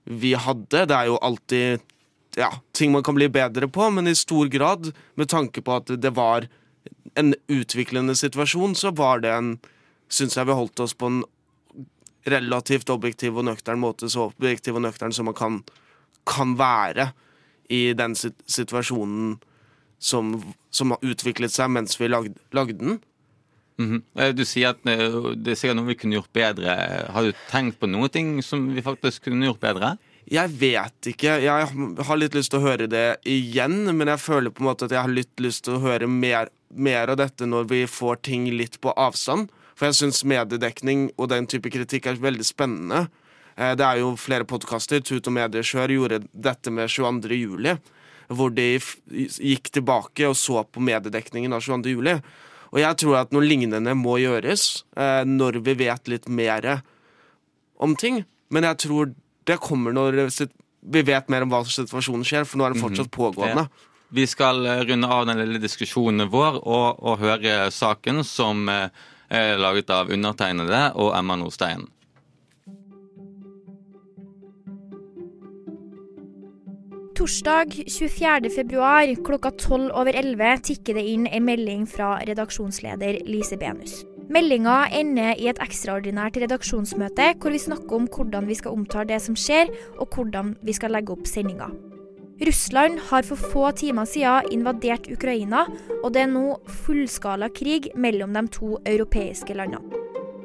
vi 0.05 0.35
hadde. 0.37 0.85
Det 0.87 0.95
er 0.95 1.09
jo 1.09 1.19
alltid 1.25 1.81
ja, 2.39 2.51
ting 2.71 2.93
man 2.93 3.03
kan 3.03 3.17
bli 3.17 3.27
bedre 3.31 3.67
på, 3.67 3.89
men 3.91 4.07
i 4.07 4.15
stor 4.15 4.47
grad, 4.51 4.91
med 5.15 5.31
tanke 5.31 5.63
på 5.63 5.79
at 5.81 5.91
det 6.01 6.13
var 6.15 6.47
en 7.19 7.33
utviklende 7.51 8.15
situasjon, 8.15 8.75
så 8.75 8.93
var 8.95 9.23
det 9.25 9.35
en 9.35 9.53
Syns 10.11 10.33
jeg 10.35 10.43
vi 10.43 10.51
holdt 10.51 10.81
oss 10.83 10.91
på 10.91 11.07
en 11.07 11.21
relativt 12.29 12.89
objektiv 12.93 13.37
og 13.37 13.47
nøktern 13.47 13.81
måte, 13.81 14.09
så 14.09 14.29
objektiv 14.29 14.77
og 14.77 14.85
nøktern 14.85 15.13
som 15.15 15.29
man 15.29 15.37
kan, 15.37 15.61
kan 16.29 16.57
være 16.59 17.11
i 17.71 17.93
den 17.97 18.15
situasjonen 18.15 19.39
som, 20.01 20.33
som 20.73 20.93
har 20.93 21.05
utviklet 21.05 21.53
seg 21.53 21.71
mens 21.71 21.97
vi 21.99 22.09
lagde, 22.11 22.35
lagde 22.53 22.77
den. 22.77 22.99
Mm 23.77 23.89
-hmm. 23.91 24.33
Du 24.33 24.45
sier 24.45 24.69
at 24.69 24.77
eh, 24.85 25.35
det 25.35 25.51
er 25.51 25.55
sikkert 25.55 25.75
noe 25.75 25.85
vi 25.85 25.95
kunne 25.95 26.15
gjort 26.15 26.33
bedre. 26.33 26.71
Har 27.09 27.23
du 27.23 27.33
tenkt 27.51 27.79
på 27.79 27.87
noen 27.87 28.09
ting 28.09 28.43
som 28.43 28.75
vi 28.75 28.81
faktisk 28.81 29.23
kunne 29.23 29.45
gjort 29.45 29.59
bedre? 29.59 29.97
Jeg 30.25 30.49
vet 30.59 31.07
ikke. 31.07 31.41
Jeg 31.41 31.67
har 32.05 32.17
litt 32.17 32.35
lyst 32.35 32.51
til 32.51 32.59
å 32.59 32.67
høre 32.67 32.87
det 32.87 33.17
igjen, 33.25 33.97
men 33.97 34.07
jeg 34.07 34.19
føler 34.19 34.49
på 34.49 34.61
en 34.61 34.69
måte 34.69 34.85
at 34.85 34.91
jeg 34.91 35.01
har 35.01 35.09
litt 35.09 35.39
lyst 35.39 35.63
til 35.63 35.73
å 35.73 35.79
høre 35.81 36.07
mer, 36.07 36.49
mer 36.69 37.07
av 37.07 37.17
dette 37.17 37.45
når 37.45 37.63
vi 37.69 37.87
får 37.87 38.21
ting 38.21 38.45
litt 38.51 38.79
på 38.81 38.93
avstand. 38.93 39.49
For 39.81 39.89
jeg 39.89 39.97
syns 39.97 40.19
mediedekning 40.29 41.07
og 41.17 41.31
den 41.31 41.47
type 41.49 41.71
kritikk 41.73 42.05
er 42.11 42.19
veldig 42.21 42.45
spennende. 42.45 43.07
Eh, 43.57 43.73
Det 43.73 43.81
er 43.81 43.97
jo 44.03 44.11
flere 44.13 44.45
podkaster. 44.45 45.01
Tut 45.01 45.25
og 45.25 45.33
Medieskjør 45.33 45.89
gjorde 45.89 46.19
dette 46.29 46.69
med 46.69 46.85
22. 46.87 47.33
juli. 47.33 47.73
Hvor 48.29 48.53
de 48.53 48.77
gikk 49.41 49.71
tilbake 49.73 50.29
og 50.29 50.37
så 50.37 50.61
på 50.69 50.79
mediedekningen 50.85 51.51
av 51.51 51.65
22. 51.65 51.95
juli. 51.95 52.13
Og 52.71 52.79
jeg 52.79 52.95
tror 53.01 53.17
at 53.23 53.33
noe 53.33 53.41
lignende 53.41 53.95
må 53.97 54.19
gjøres 54.21 54.83
eh, 54.95 55.23
når 55.25 55.57
vi 55.65 55.73
vet 55.73 56.07
litt 56.07 56.29
mer 56.29 56.83
om 57.81 57.95
ting. 57.97 58.21
Men 58.53 58.63
jeg 58.69 58.77
tror 58.85 59.15
det 59.49 59.57
kommer 59.65 59.97
når 59.97 60.29
vi 60.93 61.01
vet 61.01 61.27
mer 61.27 61.41
om 61.41 61.49
hva 61.49 61.63
situasjonen 61.65 62.23
skjer, 62.23 62.45
for 62.45 62.61
nå 62.61 62.67
er 62.67 62.75
det 62.75 62.83
fortsatt 62.83 63.09
pågående. 63.09 63.65
Vi 64.13 64.27
skal 64.29 64.61
eh, 64.61 64.83
runde 64.85 65.09
av 65.09 65.25
den 65.25 65.41
lille 65.41 65.57
diskusjonen 65.59 66.29
vår 66.29 66.61
og, 66.61 67.01
og 67.01 67.17
høre 67.25 67.71
saken 67.73 68.21
som 68.23 68.69
laget 69.31 69.89
av 69.93 70.11
undertegnede 70.11 70.83
og 70.99 71.15
Emma 71.15 71.39
Nordstein. 71.39 71.87
Torsdag 77.21 77.75
24. 77.87 78.49
februar 78.49 79.11
klokka 79.23 79.51
12 79.51 79.91
over 79.93 80.15
11 80.17 80.63
tikker 80.65 80.97
det 80.97 81.03
inn 81.05 81.27
en 81.29 81.45
melding 81.45 81.83
fra 81.85 82.15
redaksjonsleder 82.25 83.19
Lise 83.29 83.59
Benus. 83.61 83.99
Meldinga 84.31 84.87
ender 84.95 85.37
i 85.37 85.51
et 85.51 85.61
ekstraordinært 85.61 86.39
redaksjonsmøte 86.41 87.33
hvor 87.37 87.53
vi 87.53 87.61
snakker 87.61 87.99
om 87.99 88.09
hvordan 88.09 88.49
vi 88.49 88.57
skal 88.57 88.73
omtale 88.73 89.11
det 89.13 89.21
som 89.21 89.37
skjer, 89.37 89.69
og 89.99 90.09
hvordan 90.15 90.55
vi 90.65 90.73
skal 90.73 90.95
legge 90.97 91.13
opp 91.13 91.29
sendinga. 91.29 91.69
Russland 92.41 92.99
har 93.09 93.21
for 93.21 93.37
få 93.37 93.71
timer 93.77 94.05
siden 94.09 94.47
invadert 94.51 95.05
Ukraina, 95.13 95.67
og 96.03 96.13
det 96.13 96.23
er 96.23 96.31
nå 96.31 96.55
fullskala 96.85 97.51
krig 97.53 97.91
mellom 97.93 98.33
de 98.33 98.47
to 98.55 98.77
europeiske 98.89 99.53
landene. 99.53 99.99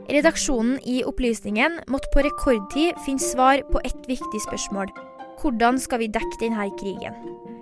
Redaksjonen 0.07 0.77
i 0.87 1.01
Opplysningen 1.09 1.81
måtte 1.91 2.13
på 2.13 2.23
rekordtid 2.23 3.01
finne 3.07 3.23
svar 3.23 3.65
på 3.73 3.81
ett 3.83 4.05
viktig 4.07 4.43
spørsmål. 4.45 4.93
Hvordan 5.41 5.81
skal 5.83 6.05
vi 6.05 6.13
dekke 6.13 6.39
denne 6.41 6.69
krigen? 6.79 7.17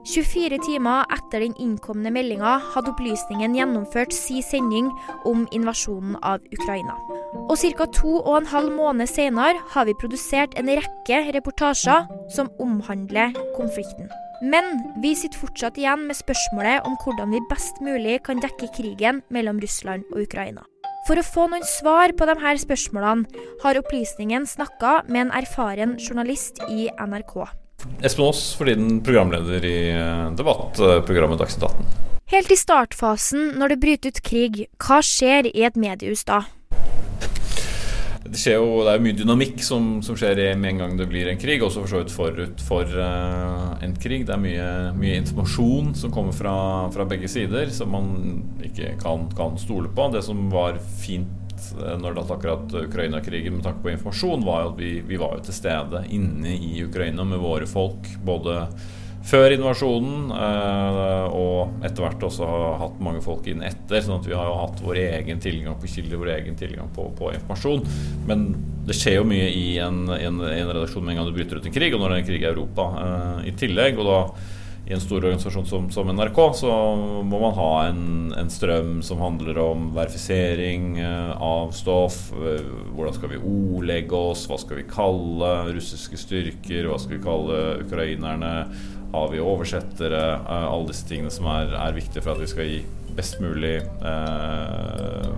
24 0.04 0.58
timer 0.66 1.06
etter 1.14 1.40
den 1.40 1.54
innkomne 1.56 2.10
meldinga 2.12 2.58
hadde 2.74 2.92
Opplysningen 2.92 3.54
gjennomført 3.56 4.12
si 4.12 4.42
sending 4.44 4.90
om 5.24 5.46
invasjonen 5.56 6.18
av 6.20 6.42
Ukraina. 6.52 6.98
Og 7.46 7.56
ca. 7.56 7.86
to 7.86 8.18
og 8.18 8.36
en 8.42 8.50
halv 8.52 8.74
måned 8.74 9.08
senere 9.08 9.62
har 9.72 9.88
vi 9.88 9.96
produsert 9.96 10.58
en 10.58 10.68
rekke 10.68 11.22
reportasjer 11.38 12.04
som 12.34 12.52
omhandler 12.60 13.32
konflikten. 13.56 14.12
Men 14.42 14.78
vi 15.02 15.14
sitter 15.18 15.38
fortsatt 15.38 15.78
igjen 15.78 16.06
med 16.08 16.18
spørsmålet 16.18 16.86
om 16.88 16.96
hvordan 17.04 17.34
vi 17.34 17.42
best 17.50 17.80
mulig 17.84 18.20
kan 18.26 18.42
dekke 18.42 18.70
krigen 18.74 19.22
mellom 19.34 19.60
Russland 19.62 20.06
og 20.12 20.24
Ukraina. 20.26 20.64
For 21.04 21.20
å 21.20 21.26
få 21.26 21.46
noen 21.52 21.66
svar 21.68 22.14
på 22.16 22.26
de 22.28 22.34
her 22.40 22.58
spørsmålene 22.60 23.44
har 23.62 23.78
Opplysningen 23.78 24.46
snakka 24.48 25.02
med 25.06 25.26
en 25.26 25.34
erfaren 25.36 25.98
journalist 26.00 26.62
i 26.72 26.88
NRK. 26.96 27.36
Espen 28.00 28.24
Aas 28.24 28.46
for 28.56 28.70
tiden 28.70 29.02
programleder 29.04 29.66
i 29.68 29.78
eh, 29.92 30.32
debattprogrammet 30.38 31.42
Dagsnytt 31.42 31.68
18. 31.68 31.92
Helt 32.32 32.50
i 32.50 32.56
startfasen, 32.56 33.52
når 33.60 33.74
det 33.74 33.80
bryter 33.82 34.14
ut 34.14 34.22
krig, 34.24 34.62
hva 34.80 35.02
skjer 35.04 35.50
i 35.52 35.66
et 35.68 35.76
mediehus 35.76 36.24
da? 36.24 36.40
Det, 38.24 38.38
skjer 38.40 38.56
jo, 38.56 38.80
det 38.84 38.92
er 38.92 38.98
jo 38.98 39.04
mye 39.04 39.16
dynamikk 39.18 39.58
som, 39.64 39.88
som 40.04 40.16
skjer 40.16 40.40
med 40.56 40.70
en 40.72 40.80
gang 40.80 40.96
det 40.96 41.06
blir 41.10 41.28
en 41.28 41.40
krig, 41.40 41.62
også 41.62 41.82
for 41.84 41.92
så 41.92 42.00
vidt 42.00 42.14
forut 42.14 42.64
for 42.64 42.88
uh, 42.96 43.74
en 43.84 43.94
krig. 44.00 44.24
Det 44.24 44.32
er 44.32 44.40
mye, 44.40 44.68
mye 44.96 45.18
informasjon 45.20 45.92
som 45.98 46.12
kommer 46.14 46.36
fra, 46.36 46.56
fra 46.94 47.06
begge 47.10 47.28
sider, 47.28 47.68
som 47.74 47.92
man 47.92 48.08
ikke 48.64 48.94
kan, 49.02 49.28
kan 49.36 49.60
stole 49.60 49.92
på. 49.92 50.08
Det 50.14 50.24
som 50.24 50.46
var 50.52 50.80
fint 51.02 51.68
eh, 51.76 51.94
når 52.00 52.08
det 52.08 52.16
gjaldt 52.22 52.34
akkurat 52.38 52.76
Ukraina-krigen 52.84 53.58
med 53.58 53.68
tanke 53.68 53.84
på 53.84 53.92
informasjon, 53.92 54.48
var 54.48 54.64
jo 54.64 54.72
at 54.72 54.80
vi, 54.80 54.92
vi 55.04 55.20
var 55.20 55.36
jo 55.36 55.46
til 55.46 55.58
stede 55.60 56.04
inne 56.16 56.56
i 56.56 56.74
Ukraina 56.86 57.28
med 57.28 57.44
våre 57.44 57.68
folk. 57.68 58.08
både 58.24 58.62
før 59.24 59.54
invasjonen, 59.54 60.32
eh, 60.36 61.26
og 61.32 61.84
etter 61.86 62.04
hvert 62.04 62.26
også 62.28 62.48
har 62.48 62.78
hatt 62.82 62.98
mange 63.04 63.22
folk 63.24 63.46
inn 63.48 63.64
etter. 63.64 64.02
sånn 64.04 64.20
at 64.20 64.28
vi 64.28 64.36
har 64.36 64.50
jo 64.50 64.58
hatt 64.60 64.82
vår 64.84 65.00
egen 65.04 65.40
tilgang 65.40 65.78
på 65.80 65.90
kilder, 65.90 66.20
vår 66.20 66.34
egen 66.38 66.58
tilgang 66.60 66.90
på, 66.94 67.08
på 67.18 67.32
informasjon. 67.32 67.86
Men 68.28 68.50
det 68.84 68.96
skjer 68.98 69.20
jo 69.20 69.28
mye 69.28 69.48
i 69.48 69.78
en, 69.80 70.04
en, 70.12 70.42
en 70.44 70.74
redaksjon 70.74 71.04
med 71.04 71.14
en 71.14 71.22
gang 71.22 71.30
du 71.30 71.38
bryter 71.38 71.60
ut 71.60 71.70
en 71.70 71.78
krig, 71.78 71.94
og 71.94 72.02
når 72.02 72.12
det 72.12 72.18
er 72.18 72.24
en 72.24 72.28
krig 72.32 72.44
i 72.44 72.52
Europa 72.52 72.90
eh, 73.04 73.40
i 73.48 73.56
tillegg. 73.64 73.98
og 74.02 74.12
da 74.12 74.20
i 74.84 74.92
en 74.92 75.00
stor 75.00 75.22
organisasjon 75.22 75.64
som, 75.64 75.84
som 75.88 76.10
NRK 76.12 76.38
så 76.58 76.70
må 77.24 77.38
man 77.40 77.54
ha 77.56 77.68
en, 77.88 78.02
en 78.36 78.50
strøm 78.52 78.98
som 79.06 79.22
handler 79.24 79.56
om 79.62 79.86
verifisering 79.96 80.98
eh, 81.00 81.30
av 81.40 81.72
stoff. 81.72 82.18
Hvordan 82.34 83.16
skal 83.16 83.32
vi 83.32 83.40
ordlegge 83.40 84.18
oss? 84.18 84.44
Hva 84.50 84.58
skal 84.60 84.82
vi 84.82 84.88
kalle 84.90 85.54
russiske 85.70 86.20
styrker? 86.20 86.90
Hva 86.90 86.98
skal 87.00 87.16
vi 87.16 87.24
kalle 87.24 87.62
ukrainerne? 87.86 88.52
Har 89.14 89.30
vi 89.32 89.42
oversettere? 89.42 90.22
Eh, 90.42 90.66
Alle 90.68 90.90
disse 90.90 91.06
tingene 91.08 91.32
som 91.32 91.46
er, 91.54 91.72
er 91.78 91.96
viktige 91.96 92.24
for 92.24 92.34
at 92.34 92.42
vi 92.42 92.50
skal 92.50 92.68
gi 92.70 92.82
best 93.14 93.38
mulig 93.38 93.76
eh, 93.78 95.28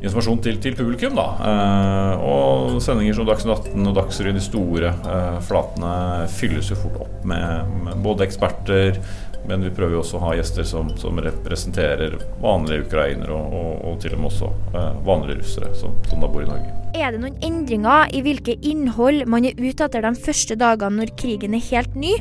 informasjon 0.00 0.38
til, 0.40 0.56
til 0.64 0.76
publikum. 0.78 1.16
Da. 1.18 1.26
Eh, 1.50 2.22
og 2.24 2.78
sendinger 2.82 3.18
som 3.18 3.28
Dagsnytt 3.28 3.68
18 3.72 3.90
og 3.90 3.96
Dagsrevyen, 3.98 4.38
de 4.40 4.44
store 4.44 4.94
eh, 4.96 5.40
flatene, 5.44 5.94
fylles 6.40 6.70
jo 6.72 6.78
fort 6.80 7.02
opp 7.04 7.26
med, 7.28 7.74
med 7.84 8.00
både 8.04 8.24
eksperter, 8.28 9.00
men 9.48 9.64
vi 9.64 9.72
prøver 9.76 9.96
jo 9.96 10.02
også 10.02 10.18
å 10.18 10.24
ha 10.28 10.34
gjester 10.38 10.66
som, 10.68 10.90
som 11.00 11.20
representerer 11.24 12.16
vanlige 12.42 12.86
ukrainere, 12.86 13.32
og, 13.36 13.54
og, 13.60 13.70
og 13.90 14.00
til 14.02 14.16
og 14.16 14.22
med 14.24 14.32
også 14.32 14.50
eh, 14.72 14.90
vanlige 15.08 15.42
russere 15.42 15.74
som, 15.76 15.96
som 16.08 16.24
da 16.24 16.32
bor 16.32 16.44
i 16.44 16.48
Norge. 16.48 16.76
Er 16.90 17.14
det 17.14 17.20
noen 17.22 17.36
endringer 17.46 18.10
i 18.10 18.20
hvilke 18.24 18.56
innhold 18.66 19.22
man 19.30 19.44
er 19.46 19.58
ute 19.60 19.86
etter 19.86 20.02
de 20.02 20.10
første 20.18 20.56
dagene 20.58 20.98
når 21.04 21.12
krigen 21.20 21.54
er 21.54 21.62
helt 21.70 21.94
ny, 21.94 22.16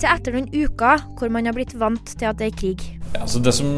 til 0.00 0.08
etter 0.08 0.32
noen 0.32 0.48
uker 0.48 1.02
hvor 1.18 1.32
man 1.32 1.44
har 1.44 1.56
blitt 1.56 1.74
vant 1.76 2.14
til 2.14 2.30
at 2.30 2.38
det 2.40 2.48
er 2.48 2.56
krig? 2.56 2.84
Ja, 3.14 3.20
altså 3.26 3.38
det 3.44 3.52
som 3.54 3.68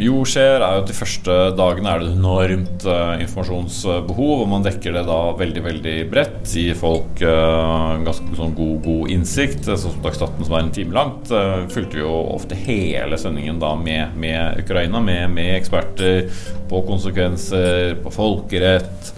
jo 0.00 0.22
skjer, 0.24 0.62
er 0.62 0.78
jo 0.78 0.84
at 0.84 0.88
de 0.88 0.96
første 0.96 1.34
dagene 1.58 1.90
er 1.90 2.04
det 2.04 2.12
enormt 2.14 2.86
eh, 2.88 3.24
informasjonsbehov, 3.26 4.44
og 4.44 4.48
man 4.54 4.64
dekker 4.64 4.94
det 4.96 5.02
da 5.10 5.18
veldig 5.36 5.64
veldig 5.66 5.96
bredt. 6.14 6.54
Gir 6.54 6.78
folk 6.78 7.20
eh, 7.20 7.98
ganske 8.06 8.38
sånn 8.38 8.54
god, 8.56 8.78
god 8.86 9.12
innsikt. 9.12 9.66
Sånn 9.66 9.82
som 9.82 10.00
Dagsnytt 10.06 10.38
18, 10.38 10.46
som 10.46 10.56
er 10.56 10.64
en 10.64 10.74
time 10.78 10.96
langt, 10.96 11.34
eh, 11.34 11.66
fulgte 11.74 12.00
jo 12.00 12.14
ofte 12.38 12.56
hele 12.62 13.18
sendingen 13.20 13.60
da 13.60 13.74
med, 13.76 14.16
med 14.16 14.62
Ukraina, 14.62 15.02
med, 15.04 15.26
med 15.36 15.56
eksperter 15.58 16.30
på 16.70 16.86
konsekvenser, 16.88 17.98
på 18.06 18.14
folkerett. 18.14 19.12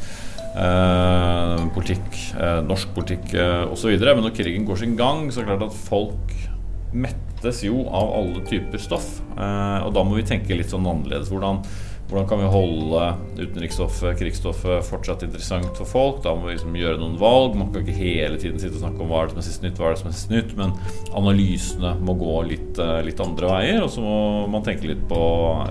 Eh, 0.50 1.66
politikk, 1.74 2.16
eh, 2.34 2.58
norsk 2.66 2.94
politikk 2.96 3.34
eh, 3.38 3.66
osv. 3.70 3.92
Men 4.00 4.24
når 4.26 4.34
krigen 4.34 4.66
går 4.66 4.82
sin 4.82 4.96
gang, 4.98 5.28
så 5.30 5.42
er 5.42 5.46
det 5.46 5.54
klart 5.54 5.68
at 5.70 5.84
folk 5.86 6.34
mettes 6.90 7.62
jo 7.62 7.84
av 7.86 8.10
alle 8.18 8.42
typer 8.48 8.82
stoff. 8.82 9.20
Eh, 9.36 9.78
og 9.86 9.94
da 9.94 10.02
må 10.06 10.18
vi 10.18 10.26
tenke 10.26 10.58
litt 10.58 10.72
sånn 10.72 10.88
annerledes. 10.90 11.30
Hvordan, 11.30 11.60
hvordan 12.10 12.26
kan 12.26 12.42
vi 12.42 12.48
holde 12.50 13.04
utenriksstoffet, 13.38 14.18
krigsstoffet, 14.18 14.82
fortsatt 14.88 15.22
interessant 15.22 15.70
for 15.78 15.86
folk? 15.86 16.18
Da 16.24 16.32
må 16.34 16.48
vi 16.48 16.56
liksom 16.56 16.74
gjøre 16.80 16.98
noen 16.98 17.14
valg. 17.20 17.54
Man 17.60 17.70
kan 17.70 17.84
ikke 17.84 18.00
hele 18.00 18.40
tiden 18.42 18.58
sitte 18.58 18.80
og 18.80 18.82
snakke 18.82 19.04
om 19.04 19.12
hva 19.12 19.20
er 19.22 19.30
det 19.30 19.36
som 19.36 19.44
er 19.44 19.46
sist 19.52 19.62
nytt, 19.62 19.78
hva 19.78 19.92
er 19.92 19.94
det 19.94 20.02
som 20.02 20.10
er 20.10 20.16
sist 20.18 20.34
nytt, 20.34 20.56
men 20.58 20.74
analysene 21.20 21.94
må 22.02 22.16
gå 22.18 22.40
litt, 22.50 22.82
litt 23.06 23.22
andre 23.22 23.52
veier. 23.54 23.86
Og 23.86 23.94
så 23.94 24.02
må 24.02 24.50
man 24.50 24.66
tenke 24.66 24.90
litt 24.90 25.06
på 25.06 25.22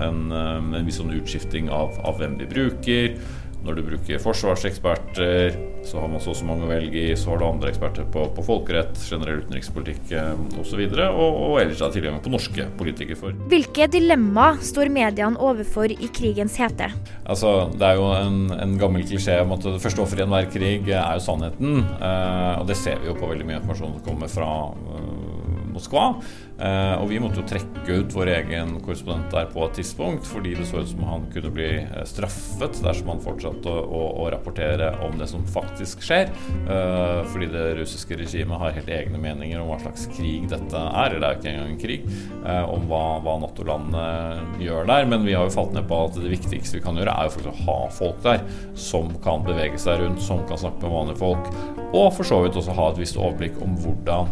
en, 0.08 0.24
en 0.32 0.88
viss 0.88 1.02
sånn 1.02 1.12
utskifting 1.20 1.68
av, 1.68 2.00
av 2.00 2.16
hvem 2.22 2.40
vi 2.40 2.48
bruker. 2.48 3.20
Når 3.60 3.76
du 3.76 3.82
bruker 3.84 4.20
forsvarseksperter, 4.22 5.56
så 5.84 6.00
har 6.00 6.08
man 6.08 6.20
så 6.22 6.32
og 6.32 6.36
så 6.38 6.46
mange 6.48 6.64
å 6.64 6.70
velge 6.70 7.02
i. 7.10 7.16
Så 7.18 7.32
har 7.32 7.40
du 7.40 7.44
andre 7.44 7.70
eksperter 7.72 8.06
på, 8.12 8.22
på 8.36 8.44
folkerett, 8.46 8.96
generell 9.04 9.42
utenrikspolitikk 9.44 10.12
eh, 10.16 10.42
osv. 10.60 10.80
Og, 10.80 11.00
og, 11.10 11.38
og 11.50 11.56
ellers 11.60 11.82
da 11.82 11.90
tilgang 11.92 12.20
på 12.24 12.32
norske 12.32 12.66
politikere. 12.80 13.18
For 13.20 13.36
Hvilke 13.52 13.88
dilemma 13.92 14.52
står 14.64 14.92
mediene 14.94 15.40
overfor 15.40 15.92
i 15.92 16.10
krigens 16.16 16.56
hete? 16.60 16.90
Altså, 17.24 17.68
Det 17.74 17.90
er 17.90 18.00
jo 18.00 18.08
en, 18.16 18.40
en 18.56 18.76
gammel 18.80 19.04
klisjé 19.08 19.40
om 19.44 19.52
at 19.56 19.66
det 19.66 19.80
første 19.82 20.04
offer 20.04 20.22
i 20.22 20.26
enhver 20.26 20.48
krig 20.52 20.88
er 20.88 21.18
jo 21.18 21.26
sannheten. 21.26 21.82
Eh, 22.00 22.54
og 22.60 22.68
det 22.70 22.78
ser 22.80 23.02
vi 23.02 23.12
jo 23.12 23.18
på 23.20 23.28
veldig 23.30 23.48
mye 23.48 23.60
informasjon 23.60 23.98
som 23.98 24.06
kommer 24.08 24.32
fra 24.32 24.50
eh, 24.72 25.10
Moskva. 25.70 26.06
Eh, 26.60 26.94
og 27.00 27.08
vi 27.08 27.18
måtte 27.22 27.40
jo 27.40 27.46
trekke 27.48 27.94
ut 28.02 28.12
vår 28.12 28.30
egen 28.34 28.74
korrespondent 28.84 29.32
der 29.32 29.48
på 29.48 29.64
et 29.64 29.78
tidspunkt, 29.78 30.26
fordi 30.28 30.52
det 30.58 30.66
så 30.68 30.82
ut 30.82 30.90
som 30.90 31.06
han 31.08 31.24
kunne 31.32 31.52
bli 31.56 31.68
eh, 31.80 32.02
straffet 32.08 32.82
dersom 32.84 33.08
han 33.14 33.22
fortsatte 33.24 33.72
å, 33.72 33.80
å, 33.80 34.02
å 34.20 34.26
rapportere 34.34 34.90
om 35.06 35.16
det 35.20 35.30
som 35.30 35.46
faktisk 35.48 36.04
skjer. 36.04 36.28
Eh, 36.60 37.22
fordi 37.32 37.48
det 37.54 37.64
russiske 37.80 38.18
regimet 38.20 38.60
har 38.60 38.76
helt 38.76 38.92
egne 38.92 39.20
meninger 39.22 39.62
om 39.62 39.72
hva 39.72 39.80
slags 39.80 40.04
krig 40.12 40.50
dette 40.52 40.84
er. 40.84 41.16
Eller 41.16 41.22
det 41.22 41.30
er 41.30 41.32
jo 41.32 41.40
ikke 41.40 41.54
engang 41.54 41.72
en 41.72 41.80
krig. 41.80 42.08
om 42.70 42.86
hva, 42.90 43.02
hva 43.24 43.36
Nato-landene 43.40 44.60
gjør 44.60 44.88
der. 44.88 45.06
Men 45.08 45.24
vi 45.24 45.34
har 45.36 45.48
jo 45.48 45.54
falt 45.54 45.72
ned 45.76 45.86
på 45.88 45.98
at 46.06 46.18
det 46.18 46.32
viktigste 46.32 46.78
vi 46.78 46.84
kan 46.84 46.98
gjøre, 46.98 47.14
er 47.14 47.28
jo 47.28 47.34
faktisk 47.36 47.50
å 47.52 47.66
ha 47.68 47.78
folk 47.94 48.20
der 48.24 48.44
som 48.78 49.12
kan 49.24 49.44
bevege 49.46 49.80
seg 49.80 50.02
rundt, 50.02 50.22
som 50.24 50.42
kan 50.48 50.60
snakke 50.60 50.84
med 50.84 50.94
vanlige 50.94 51.20
folk. 51.22 51.50
Og 51.90 52.12
for 52.14 52.26
så 52.26 52.40
vidt 52.44 52.58
også 52.58 52.76
ha 52.76 52.90
et 52.92 53.00
visst 53.00 53.18
overblikk 53.18 53.58
om 53.64 53.74
hvordan 53.80 54.30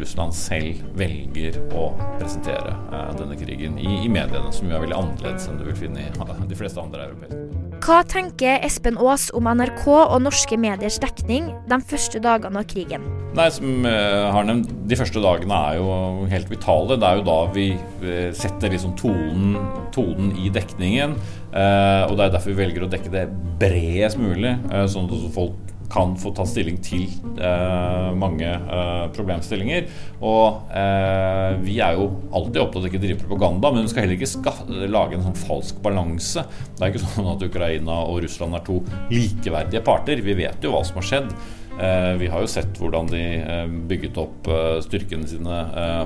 Russland 0.00 0.34
selv 0.36 0.82
velger 0.98 1.58
å 1.74 1.90
presentere 2.18 2.74
eh, 2.92 3.12
denne 3.18 3.36
krigen 3.38 3.78
i, 3.80 4.02
i 4.04 4.10
mediene, 4.12 4.52
som 4.54 4.68
jo 4.68 4.76
er 4.76 4.84
veldig 4.86 4.98
annerledes 4.98 5.48
enn 5.50 5.60
du 5.60 5.66
vil 5.68 5.78
finne 5.78 6.06
i 6.06 6.48
de 6.50 6.58
fleste 6.58 6.82
andre 6.82 7.08
europeiske 7.10 7.42
Hva 7.86 8.00
tenker 8.08 8.62
Espen 8.66 8.98
Aas 9.00 9.28
om 9.36 9.48
NRK 9.50 9.86
og 9.90 10.18
norske 10.24 10.58
mediers 10.60 10.98
dekning 11.02 11.52
de 11.70 11.80
første 11.90 12.22
dagene 12.22 12.62
av 12.62 12.68
krigen? 12.70 13.04
Nei, 13.36 13.50
som 13.52 13.84
jeg 13.84 14.28
har 14.32 14.46
nevnt, 14.48 14.70
De 14.88 14.96
første 14.96 15.20
dagene 15.20 15.56
er 15.68 15.76
jo 15.76 16.26
helt 16.30 16.48
vitale. 16.48 16.96
Det 16.96 17.08
er 17.08 17.18
jo 17.18 17.24
da 17.26 17.36
vi 17.52 17.66
eh, 17.74 18.30
setter 18.36 18.72
liksom 18.72 18.94
tonen, 18.96 19.58
tonen 19.92 20.30
i 20.40 20.48
dekningen. 20.52 21.16
Eh, 21.52 22.02
og 22.06 22.16
Det 22.16 22.26
er 22.26 22.32
derfor 22.32 22.54
vi 22.54 22.60
velger 22.62 22.86
å 22.86 22.90
dekke 22.90 23.12
det 23.12 23.26
bredest 23.60 24.20
mulig, 24.20 24.54
eh, 24.70 24.86
sånn 24.88 25.10
at 25.10 25.26
folk 25.36 25.75
kan 25.92 26.14
få 26.20 26.32
ta 26.36 26.46
stilling 26.48 26.78
til 26.84 27.06
eh, 27.40 28.10
mange 28.18 28.48
eh, 28.48 29.04
problemstillinger. 29.16 29.90
Og 30.20 30.72
eh, 30.76 31.58
vi 31.62 31.78
er 31.84 31.98
jo 31.98 32.08
alltid 32.36 32.62
opptatt 32.62 32.86
av 32.86 32.88
å 32.90 33.02
drive 33.06 33.20
propaganda, 33.22 33.72
men 33.74 33.86
vi 33.86 33.92
skal 33.92 34.06
heller 34.06 34.18
ikke 34.18 34.88
lage 34.92 35.18
en 35.18 35.28
sånn 35.28 35.44
falsk 35.46 35.82
balanse. 35.84 36.46
Det 36.76 36.82
er 36.82 36.94
ikke 36.94 37.04
sånn 37.16 37.30
at 37.34 37.46
Ukraina 37.46 38.00
og 38.06 38.24
Russland 38.26 38.58
er 38.58 38.66
to 38.66 38.80
likeverdige 39.12 39.84
parter. 39.86 40.24
Vi 40.24 40.38
vet 40.38 40.64
jo 40.64 40.74
hva 40.74 40.84
som 40.86 41.00
har 41.02 41.08
skjedd. 41.12 41.32
Eh, 41.80 42.12
vi 42.16 42.28
har 42.32 42.40
jo 42.40 42.48
sett 42.48 42.78
hvordan 42.80 43.10
de 43.10 43.22
eh, 43.36 43.66
bygget 43.88 44.16
opp 44.20 44.48
eh, 44.48 44.78
styrkene 44.84 45.28
sine 45.28 45.58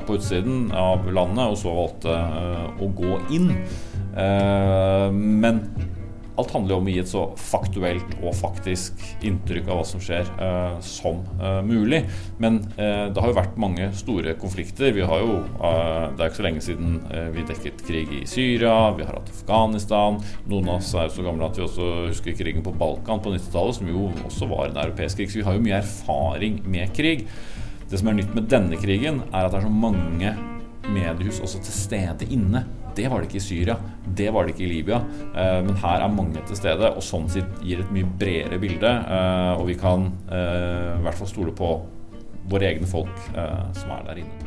på 0.06 0.16
utsiden 0.18 0.72
av 0.74 1.06
landet, 1.14 1.46
og 1.46 1.58
så 1.60 1.74
valgte 1.76 2.16
å 2.80 2.90
gå 2.96 3.20
inn. 3.36 3.52
Men 4.10 5.60
Alt 6.40 6.54
handler 6.54 6.72
jo 6.72 6.80
om 6.80 6.88
å 6.88 6.92
gi 6.94 7.00
et 7.02 7.10
så 7.10 7.22
faktuelt 7.36 8.14
og 8.22 8.32
faktisk 8.38 9.02
inntrykk 9.26 9.68
av 9.68 9.80
hva 9.80 9.86
som 9.88 10.00
skjer, 10.00 10.28
eh, 10.40 10.78
som 10.84 11.20
eh, 11.36 11.60
mulig. 11.66 12.00
Men 12.40 12.62
eh, 12.80 13.10
det 13.12 13.20
har 13.20 13.32
jo 13.32 13.36
vært 13.36 13.58
mange 13.60 13.90
store 13.98 14.34
konflikter. 14.40 14.94
Vi 14.96 15.04
har 15.04 15.20
jo, 15.20 15.40
Det 15.50 16.24
er 16.24 16.30
ikke 16.30 16.40
så 16.40 16.46
lenge 16.46 16.62
siden 16.64 16.96
vi 17.34 17.44
dekket 17.46 17.82
krig 17.86 18.10
i 18.16 18.22
Syria, 18.28 18.90
vi 18.96 19.04
har 19.04 19.18
hatt 19.18 19.30
Afghanistan. 19.32 20.18
Noen 20.50 20.70
av 20.70 20.80
oss 20.80 20.92
er 20.94 21.08
jo 21.08 21.16
så 21.18 21.26
gamle 21.26 21.48
at 21.48 21.58
vi 21.58 21.64
også 21.66 21.88
husker 22.08 22.36
krigen 22.38 22.64
på 22.64 22.74
Balkan 22.80 23.22
på 23.22 23.34
90-tallet, 23.34 23.78
som 23.78 23.90
jo 23.90 24.08
også 24.28 24.48
var 24.50 24.70
en 24.70 24.80
europeisk 24.84 25.20
krig. 25.20 25.32
Så 25.32 25.40
vi 25.40 25.46
har 25.46 25.56
jo 25.58 25.64
mye 25.64 25.80
erfaring 25.80 26.60
med 26.70 26.94
krig. 26.96 27.26
Det 27.90 28.00
som 28.00 28.10
er 28.10 28.20
nytt 28.20 28.34
med 28.36 28.48
denne 28.52 28.80
krigen, 28.80 29.24
er 29.30 29.44
at 29.44 29.52
det 29.52 29.60
er 29.60 29.68
så 29.68 29.72
mange 29.74 30.34
mediehus 30.90 31.42
også 31.44 31.62
til 31.66 31.76
stede 31.76 32.28
inne. 32.32 32.64
Det 33.00 33.08
var 33.08 33.22
det 33.22 33.30
ikke 33.30 33.40
i 33.40 33.46
Syria, 33.46 33.76
det 34.16 34.28
var 34.34 34.44
det 34.44 34.52
ikke 34.52 34.66
i 34.66 34.74
Libya. 34.74 34.98
Eh, 35.32 35.60
men 35.64 35.78
her 35.80 36.04
er 36.04 36.12
mange 36.12 36.42
til 36.44 36.58
stede, 36.58 36.90
og 36.92 37.04
sånn 37.04 37.30
sett 37.32 37.62
gir 37.64 37.80
et 37.80 37.94
mye 37.94 38.08
bredere 38.20 38.60
bilde. 38.60 38.90
Eh, 38.90 39.54
og 39.56 39.64
vi 39.70 39.78
kan 39.80 40.10
eh, 40.28 40.98
i 40.98 41.06
hvert 41.06 41.16
fall 41.16 41.30
stole 41.30 41.56
på 41.56 41.72
våre 42.50 42.66
egne 42.66 42.88
folk 42.88 43.26
som 43.76 43.90
er 43.94 44.00
der 44.08 44.18
inne. 44.24 44.46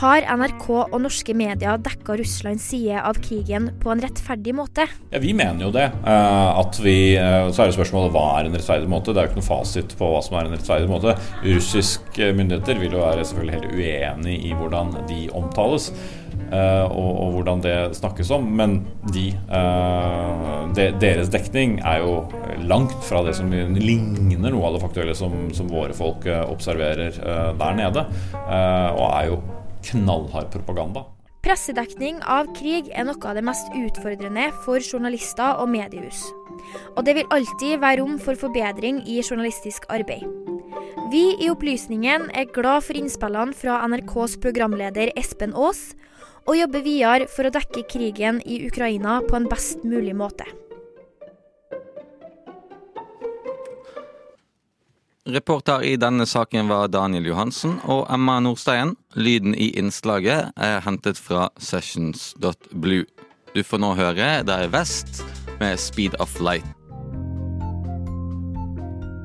Har 0.00 0.24
NRK 0.26 0.64
og 0.72 0.96
norske 0.98 1.36
medier 1.38 1.78
dekka 1.78 2.16
Russlands 2.18 2.64
side 2.72 2.98
av 2.98 3.20
krigen 3.22 3.68
på 3.78 3.92
en 3.92 4.02
rettferdig 4.02 4.56
måte? 4.58 4.88
Ja, 5.12 5.20
Vi 5.22 5.30
mener 5.38 5.68
jo 5.68 5.70
det. 5.70 5.84
At 6.02 6.80
vi, 6.82 7.14
så 7.14 7.62
er 7.62 7.70
det 7.70 7.76
spørsmålet 7.76 8.10
hva 8.16 8.24
er 8.40 8.48
en 8.48 8.58
rettferdig 8.58 8.90
måte. 8.90 9.14
Det 9.14 9.22
er 9.22 9.28
jo 9.28 9.34
ikke 9.34 9.42
noe 9.44 9.46
fasit 9.52 9.94
på 10.00 10.10
hva 10.10 10.24
som 10.24 10.40
er 10.40 10.48
en 10.48 10.56
rettferdig 10.56 10.90
måte. 10.90 11.14
Russiske 11.44 12.32
myndigheter 12.34 12.82
vil 12.82 12.98
jo 12.98 13.04
være 13.04 13.28
selvfølgelig 13.28 13.60
helt 13.60 13.78
uenig 13.78 14.36
i 14.50 14.52
hvordan 14.58 14.96
de 15.12 15.22
omtales. 15.38 15.92
Uh, 16.50 16.84
og, 16.90 17.10
og, 17.22 17.30
hvordan 17.36 17.62
det 17.64 17.76
snakkes 17.98 18.30
om. 18.34 18.46
Men 18.58 18.76
de, 19.14 19.30
uh, 19.48 20.68
de, 20.76 20.90
deres 21.00 21.32
dekning 21.32 21.78
er 21.80 22.02
jo 22.04 22.18
langt 22.68 22.96
fra 23.08 23.24
det 23.26 23.36
som 23.38 23.50
ligner 23.50 24.52
noe 24.52 24.68
av 24.68 24.76
det 24.76 24.84
faktuelle 24.84 25.16
som, 25.18 25.48
som 25.56 25.70
våre 25.72 25.96
folk 25.96 26.28
uh, 26.28 26.44
observerer 26.52 27.16
der 27.58 27.76
nede. 27.78 28.06
og 28.44 29.06
er 29.08 29.26
jo 29.30 29.40
knallhard 29.84 30.50
propaganda. 30.52 31.04
Pressedekning 31.44 32.22
av 32.24 32.48
krig 32.56 32.88
er 32.96 33.04
noe 33.04 33.20
av 33.28 33.36
det 33.36 33.44
mest 33.44 33.68
utfordrende 33.76 34.46
for 34.64 34.80
journalister 34.80 35.60
og 35.60 35.68
mediehus. 35.72 36.22
Og 36.96 37.04
det 37.04 37.18
vil 37.18 37.28
alltid 37.34 37.82
være 37.82 38.00
rom 38.00 38.16
for 38.22 38.38
forbedring 38.40 39.02
i 39.04 39.20
journalistisk 39.20 39.84
arbeid. 39.92 40.24
Vi 41.12 41.34
i 41.44 41.50
Opplysningen 41.52 42.30
er 42.32 42.48
glad 42.54 42.86
for 42.86 42.96
innspillene 42.96 43.52
fra 43.54 43.76
NRKs 43.86 44.38
programleder 44.40 45.12
Espen 45.20 45.52
Aas, 45.52 45.92
og 46.44 46.58
jobber 46.58 46.84
videre 46.84 47.28
for 47.30 47.48
å 47.48 47.54
dekke 47.54 47.86
krigen 47.88 48.42
i 48.44 48.60
Ukraina 48.68 49.20
på 49.24 49.38
en 49.38 49.48
best 49.50 49.84
mulig 49.86 50.14
måte. 50.16 50.46
Reporter 55.24 55.80
i 55.88 55.94
denne 55.96 56.26
saken 56.28 56.68
var 56.68 56.90
Daniel 56.92 57.24
Johansen 57.30 57.78
og 57.88 58.04
Emma 58.12 58.36
Nordstein. 58.44 58.92
Lyden 59.16 59.56
i 59.56 59.70
innslaget 59.80 60.52
er 60.60 60.82
hentet 60.84 61.16
fra 61.16 61.48
sessions.blue. 61.56 63.06
Du 63.54 63.62
får 63.64 63.80
nå 63.80 63.94
høre 63.96 64.28
Der 64.44 64.68
Vest 64.68 65.22
med 65.62 65.80
Speed 65.80 66.18
of 66.20 66.36
Light. 66.44 66.68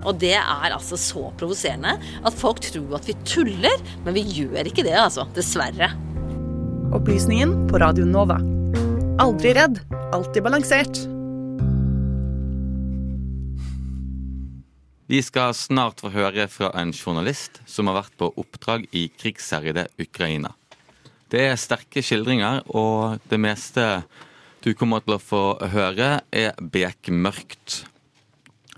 Og 0.07 0.15
det 0.21 0.37
er 0.39 0.71
altså 0.71 0.95
så 0.95 1.27
provoserende 1.35 1.97
at 1.99 2.37
folk 2.39 2.63
tror 2.63 3.01
at 3.01 3.09
vi 3.09 3.17
tuller, 3.27 3.83
men 4.05 4.15
vi 4.15 4.23
gjør 4.23 4.71
ikke 4.71 4.87
det, 4.87 4.95
altså. 4.95 5.27
Dessverre. 5.35 5.91
Opplysningen 6.89 7.67
på 7.67 7.77
Radio 7.77 8.05
Nova. 8.05 8.39
Aldri 9.21 9.51
redd, 9.53 9.75
alltid 10.11 10.41
balansert. 10.43 10.97
Vi 15.05 15.19
skal 15.21 15.53
snart 15.53 16.01
få 16.01 16.09
høre 16.15 16.47
fra 16.49 16.71
en 16.81 16.89
journalist 16.89 17.59
som 17.69 17.91
har 17.91 17.99
vært 17.99 18.15
på 18.17 18.31
oppdrag 18.41 18.87
i 18.89 19.03
krigsherjede 19.13 19.83
Ukraina. 20.01 20.55
Det 21.29 21.43
er 21.51 21.61
sterke 21.61 22.01
skildringer, 22.01 22.63
og 22.73 23.21
det 23.29 23.37
meste 23.37 23.85
du 24.65 24.71
kommer 24.73 25.05
til 25.05 25.19
å 25.19 25.21
få 25.21 25.43
høre, 25.69 26.23
er 26.33 26.57
bekmørkt. 26.57 27.83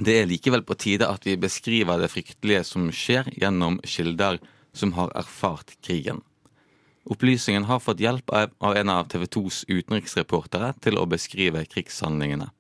Det 0.04 0.18
er 0.20 0.28
likevel 0.28 0.66
på 0.68 0.76
tide 0.76 1.08
at 1.08 1.24
vi 1.24 1.38
beskriver 1.40 2.04
det 2.04 2.12
fryktelige 2.12 2.66
som 2.74 2.92
skjer, 2.92 3.32
gjennom 3.40 3.80
kilder 3.88 4.42
som 4.76 4.92
har 5.00 5.16
erfart 5.16 5.78
krigen. 5.80 6.20
Opplysningen 7.04 7.64
har 7.64 7.80
fått 7.80 8.00
hjelp 8.00 8.30
av 8.30 8.76
en 8.78 8.90
av 8.90 9.08
TV 9.10 9.26
2s 9.26 9.64
utenriksreportere 9.68 10.70
til 10.86 11.00
å 11.02 11.08
beskrive 11.10 11.64
krigshandlingene. 11.66 12.52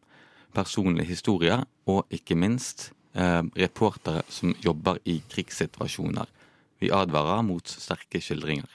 Personlige 0.56 1.12
historier 1.12 1.62
og 1.86 2.10
ikke 2.10 2.36
minst 2.36 2.89
eh, 3.13 3.43
reportere 3.62 4.23
som 4.34 4.56
jobber 4.65 4.97
i 5.06 5.19
krigssituasjoner. 5.30 6.25
Vi 6.82 6.89
advarer 6.89 7.43
mot 7.45 7.69
sterke 7.69 8.17
skildringer. 8.17 8.65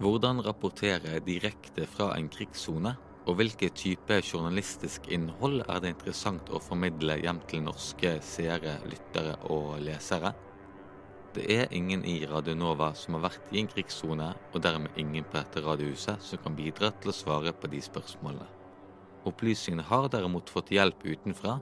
Hvordan 0.00 0.40
rapportere 0.42 1.20
direkte 1.26 1.84
fra 1.86 2.14
en 2.16 2.32
krigssone? 2.32 2.94
Og 3.28 3.38
hvilke 3.38 3.70
type 3.72 4.18
journalistisk 4.20 5.06
innhold 5.12 5.62
er 5.68 5.78
det 5.80 5.94
interessant 5.94 6.50
å 6.52 6.60
formidle 6.60 7.20
hjem 7.22 7.38
til 7.48 7.62
norske 7.68 8.18
seere, 8.24 8.78
lyttere 8.88 9.38
og 9.52 9.78
lesere? 9.84 10.32
Det 11.34 11.44
er 11.50 11.72
ingen 11.74 12.04
i 12.06 12.20
Radionova 12.30 12.92
som 12.94 13.16
har 13.16 13.24
vært 13.24 13.48
i 13.50 13.58
en 13.58 13.66
krigssone, 13.66 14.28
og 14.54 14.62
dermed 14.62 14.94
ingen 15.00 15.24
på 15.26 15.34
dette 15.34 15.62
radiohuset 15.64 16.22
som 16.22 16.38
kan 16.44 16.54
bidra 16.54 16.92
til 17.02 17.10
å 17.10 17.14
svare 17.16 17.50
på 17.58 17.70
de 17.72 17.80
spørsmålene. 17.82 18.46
Opplysningene 19.26 19.86
har 19.88 20.06
derimot 20.12 20.52
fått 20.52 20.70
hjelp 20.76 21.02
utenfra 21.02 21.56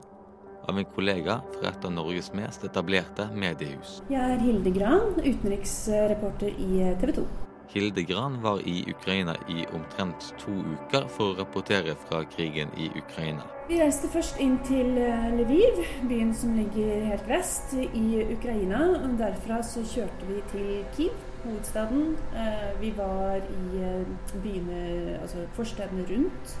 av 0.69 0.77
en 0.77 0.89
kollega 0.93 1.39
fra 1.55 1.71
et 1.71 1.87
av 1.87 1.95
Norges 1.95 2.29
mest 2.37 2.67
etablerte 2.67 3.25
mediehus. 3.33 3.97
Jeg 4.13 4.35
er 4.35 4.43
Hilde 4.45 4.75
Gran, 4.77 5.17
utenriksreporter 5.17 6.53
i 6.53 6.93
TV 7.01 7.17
2. 7.17 7.25
Hilde 7.69 8.03
Gran 8.03 8.41
var 8.41 8.59
i 8.67 8.83
Ukraina 8.91 9.35
i 9.49 9.65
omtrent 9.73 10.33
to 10.41 10.51
uker 10.51 11.07
for 11.09 11.33
å 11.33 11.37
rapportere 11.39 11.95
fra 12.05 12.23
krigen 12.35 12.71
i 12.77 12.89
Ukraina. 12.99 13.45
Vi 13.69 13.77
reiste 13.79 14.09
først 14.11 14.41
inn 14.43 14.57
til 14.67 14.97
eh, 14.99 15.29
Lviv, 15.37 15.79
byen 16.09 16.33
som 16.35 16.55
ligger 16.57 17.05
helt 17.07 17.29
vest 17.29 17.71
i 17.79 18.05
Ukraina. 18.35 18.81
Derfra 19.19 19.61
så 19.63 19.85
kjørte 19.87 20.27
vi 20.27 20.41
til 20.51 20.69
Kiev, 20.97 21.23
hovedstaden. 21.45 22.17
Eh, 22.35 22.67
vi 22.81 22.91
var 22.97 23.39
i 23.39 23.81
eh, 23.87 24.35
byene, 24.43 24.83
altså 25.21 25.47
forstedene 25.55 26.05
rundt 26.11 26.55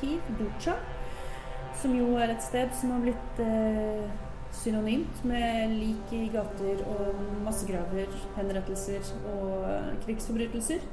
Kiev, 0.00 0.20
Butsja, 0.38 0.76
som 1.80 1.96
jo 1.96 2.14
er 2.20 2.36
et 2.36 2.44
sted 2.44 2.70
som 2.76 2.92
har 2.94 3.04
blitt 3.08 3.42
synonymt 4.62 5.24
med 5.24 5.74
lik 5.76 6.12
i 6.16 6.26
gater 6.32 6.82
og 6.92 7.20
massegraver, 7.44 8.12
henrettelser 8.36 9.12
og 9.32 9.66
krigsforbrytelser. 10.04 10.86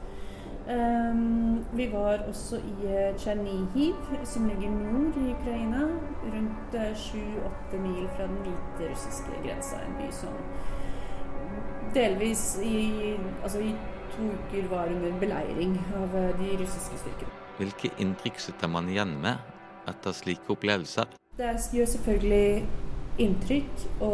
Um, 0.63 1.65
vi 1.73 1.89
var 1.91 2.23
også 2.27 2.55
i 2.55 2.87
eh, 2.87 3.15
Tsjernihiv, 3.17 3.95
som 4.23 4.45
ligger 4.47 4.69
nord 4.71 5.17
i 5.19 5.31
Ukraina, 5.33 5.81
rundt 6.23 6.77
eh, 6.79 6.93
sju-åtte 6.95 7.79
mil 7.83 8.07
fra 8.15 8.29
den 8.29 8.37
hvite 8.45 8.91
russiske 8.93 9.41
grensa. 9.43 9.81
En 9.83 9.97
by 9.99 10.07
som 10.11 10.37
delvis 11.93 12.45
i, 12.63 13.15
altså 13.43 13.59
i 13.59 13.75
to 14.15 14.23
uker 14.23 14.69
var 14.71 14.87
under 14.87 15.19
beleiring 15.19 15.75
av 15.99 16.15
eh, 16.15 16.31
de 16.39 16.55
russiske 16.63 17.01
styrkene. 17.03 17.35
Hvilke 17.57 17.91
inntrykk 17.99 18.39
sitter 18.39 18.71
man 18.71 18.87
igjen 18.89 19.17
med 19.21 19.35
etter 19.91 20.15
slike 20.15 20.47
opplevelser? 20.55 21.11
Det 21.37 21.51
gjør 21.73 21.91
selvfølgelig 21.97 22.63
inntrykk 23.21 24.01
å 24.03 24.13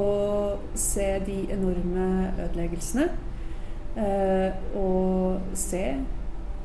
se 0.78 1.08
de 1.26 1.40
enorme 1.54 2.08
ødeleggelsene. 2.36 3.10
Eh, 4.00 4.52
og 4.78 5.56
se 5.58 5.84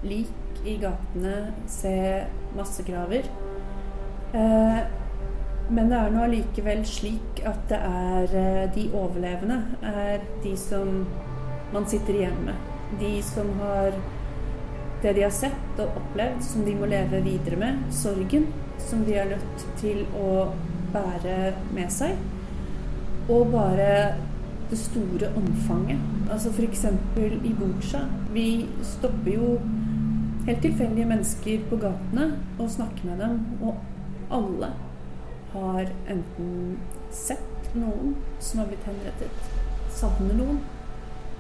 lik 0.05 0.61
i 0.65 0.77
gatene, 0.81 1.55
se 1.71 1.95
massegraver. 2.57 3.29
Eh, 4.35 4.83
men 5.71 5.89
det 5.89 5.97
er 5.97 6.13
nå 6.13 6.25
allikevel 6.27 6.83
slik 6.89 7.41
at 7.49 7.63
det 7.71 7.79
er 7.81 8.35
eh, 8.41 8.65
de 8.75 8.89
overlevende 8.93 9.63
er 9.89 10.25
de 10.45 10.53
som 10.61 11.07
man 11.73 11.89
sitter 11.89 12.19
igjen 12.19 12.45
med. 12.45 12.69
De 13.01 13.17
som 13.25 13.49
har 13.63 13.97
det 15.05 15.13
de 15.17 15.25
har 15.25 15.33
sett 15.35 15.81
og 15.83 15.97
opplevd, 16.01 16.41
som 16.45 16.65
de 16.65 16.77
må 16.79 16.89
leve 16.89 17.21
videre 17.25 17.59
med. 17.61 17.81
Sorgen 17.93 18.47
som 18.81 19.03
de 19.05 19.19
er 19.21 19.29
nødt 19.35 19.67
til 19.81 20.05
å 20.17 20.29
bære 20.95 21.53
med 21.75 21.91
seg. 21.93 22.17
Og 23.29 23.51
bare 23.53 24.15
det 24.71 24.79
store 24.79 25.31
omfanget. 25.37 26.01
Altså 26.31 26.53
f.eks. 26.53 26.85
i 27.45 27.55
Bucha. 27.59 28.05
Vi 28.33 28.67
stopper 28.83 29.35
jo 29.35 29.59
helt 30.47 30.63
tilfeldige 30.63 31.09
mennesker 31.09 31.69
på 31.71 31.77
gatene 31.77 32.33
og 32.59 32.71
snakker 32.71 33.11
med 33.11 33.21
dem. 33.25 33.41
og 33.63 33.75
alle 34.31 34.73
har 35.53 35.87
enten 36.11 36.79
sett 37.13 37.75
noen 37.75 38.17
som 38.43 38.63
har 38.63 38.71
blitt 38.71 38.87
henrettet, 38.89 39.51
savner 39.95 40.35
noen. 40.39 40.61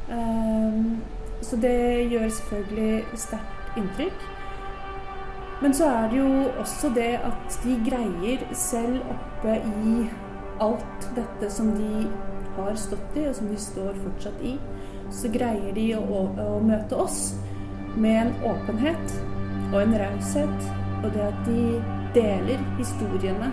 Um, 0.08 1.00
så 1.42 1.58
det 1.60 2.10
gjør 2.12 2.28
selvfølgelig 2.28 3.18
sterkt 3.18 3.78
inntrykk. 3.80 4.26
Men 5.64 5.72
så 5.72 5.87
er 5.88 6.11
det 6.12 6.18
jo 6.18 6.31
også 6.61 6.90
det 6.92 7.14
at 7.24 7.55
de 7.64 7.74
greier, 7.87 8.42
selv 8.53 8.98
oppe 9.14 9.55
i 9.64 9.94
alt 10.61 11.07
dette 11.16 11.48
som 11.48 11.70
de 11.72 12.03
har 12.59 12.74
stått 12.77 13.16
i, 13.16 13.22
og 13.31 13.38
som 13.38 13.48
de 13.48 13.57
står 13.57 13.96
fortsatt 14.03 14.42
i, 14.44 14.59
så 15.09 15.31
greier 15.33 15.72
de 15.72 15.87
å, 15.96 16.27
å 16.29 16.59
møte 16.61 16.98
oss 17.00 17.33
med 17.96 18.27
en 18.27 18.35
åpenhet 18.50 19.16
og 19.70 19.79
en 19.81 19.96
raushet. 20.05 20.68
Og 21.00 21.09
det 21.16 21.24
at 21.31 21.40
de 21.48 21.64
deler 22.12 22.61
historiene 22.77 23.48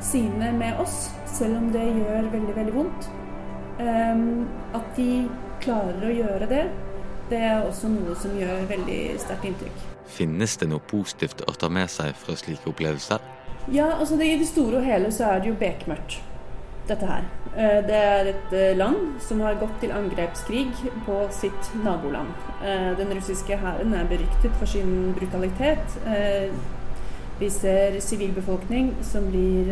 sine 0.00 0.54
med 0.56 0.80
oss, 0.80 1.10
selv 1.36 1.60
om 1.60 1.68
det 1.76 1.84
gjør 1.84 2.32
veldig, 2.32 2.56
veldig 2.62 2.76
vondt. 2.80 3.12
Um, 3.76 4.46
at 4.72 4.88
de 4.96 5.26
klarer 5.60 6.08
å 6.08 6.16
gjøre 6.16 6.48
det, 6.48 6.64
det 7.30 7.40
er 7.42 7.64
også 7.66 7.90
noe 7.90 8.14
som 8.18 8.36
gjør 8.38 8.66
veldig 8.70 9.00
sterkt 9.22 9.48
inntrykk. 9.50 9.84
Finnes 10.16 10.56
det 10.60 10.68
noe 10.70 10.82
positivt 10.86 11.42
å 11.46 11.54
ta 11.58 11.70
med 11.72 11.90
seg 11.90 12.14
fra 12.18 12.36
slike 12.38 12.70
opplevelser? 12.70 13.22
Ja, 13.72 13.90
altså 13.98 14.16
det, 14.16 14.30
I 14.30 14.38
det 14.38 14.46
store 14.48 14.78
og 14.78 14.86
hele 14.86 15.10
så 15.14 15.32
er 15.32 15.42
det 15.42 15.50
jo 15.50 15.58
bekmørkt, 15.58 16.20
dette 16.86 17.08
her. 17.10 17.26
Eh, 17.56 17.80
det 17.88 17.96
er 17.96 18.28
et 18.30 18.52
eh, 18.52 18.76
land 18.76 19.16
som 19.24 19.40
har 19.40 19.56
gått 19.56 19.78
til 19.80 19.94
angrepskrig 19.96 20.68
på 21.06 21.18
sitt 21.32 21.70
naboland. 21.80 22.34
Eh, 22.60 22.92
den 22.98 23.14
russiske 23.16 23.56
hæren 23.56 23.94
er 23.96 24.08
beryktet 24.10 24.54
for 24.60 24.68
sin 24.68 25.14
brutalitet. 25.16 25.98
Vi 27.40 27.48
ser 27.52 27.98
sivilbefolkning 28.00 28.94
som 29.04 29.26
blir 29.28 29.68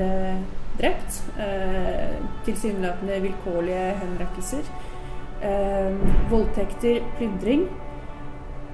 drept. 0.76 1.22
Tilsynelatende 2.44 3.22
vilkårlige 3.24 3.86
henrettelser. 4.02 4.68
Eh, 5.44 5.96
voldtekter, 6.30 7.02
plyndring. 7.18 7.66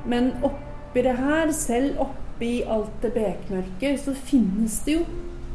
Men 0.06 0.32
oppi 0.42 1.02
det 1.02 1.16
her, 1.18 1.50
selv 1.52 1.98
oppi 2.00 2.60
alt 2.62 3.02
det 3.02 3.12
bekmørket, 3.12 4.00
så 4.00 4.14
finnes 4.14 4.78
det 4.86 5.00
jo 5.00 5.00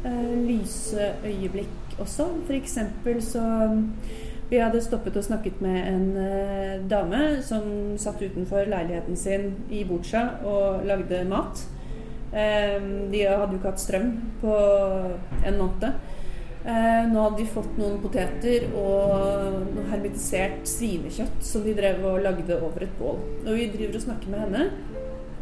eh, 0.04 0.34
lyse 0.44 1.14
øyeblikk 1.24 1.96
også. 1.98 2.28
F.eks. 2.46 2.78
så 3.30 3.46
vi 4.50 4.60
hadde 4.62 4.82
stoppet 4.84 5.16
og 5.16 5.24
snakket 5.24 5.60
med 5.64 5.78
en 5.90 6.04
eh, 6.22 6.90
dame 6.90 7.22
som 7.42 7.64
satt 7.98 8.20
utenfor 8.22 8.68
leiligheten 8.70 9.16
sin 9.16 9.48
i 9.70 9.82
Butsja 9.84 10.28
og 10.44 10.84
lagde 10.86 11.24
mat. 11.26 11.64
Eh, 12.30 12.76
de 13.10 13.24
hadde 13.24 13.56
jo 13.56 13.58
ikke 13.58 13.72
hatt 13.72 13.82
strøm 13.82 14.12
på 14.44 14.60
en 15.46 15.58
måned. 15.58 15.96
Ehm, 16.66 17.12
nå 17.12 17.22
hadde 17.22 17.38
de 17.38 17.46
fått 17.46 17.76
noen 17.78 18.00
poteter 18.02 18.64
og 18.74 19.68
noe 19.70 19.86
hermetisert 19.86 20.64
svinekjøtt 20.66 21.44
som 21.46 21.62
de 21.62 21.74
drev 21.78 22.02
og 22.08 22.24
lagde 22.24 22.56
over 22.58 22.82
et 22.82 22.94
bål. 22.98 23.20
Og 23.44 23.52
vi 23.54 23.68
driver 23.70 23.98
og 24.00 24.02
snakker 24.02 24.32
med 24.32 24.42
henne, 24.42 24.64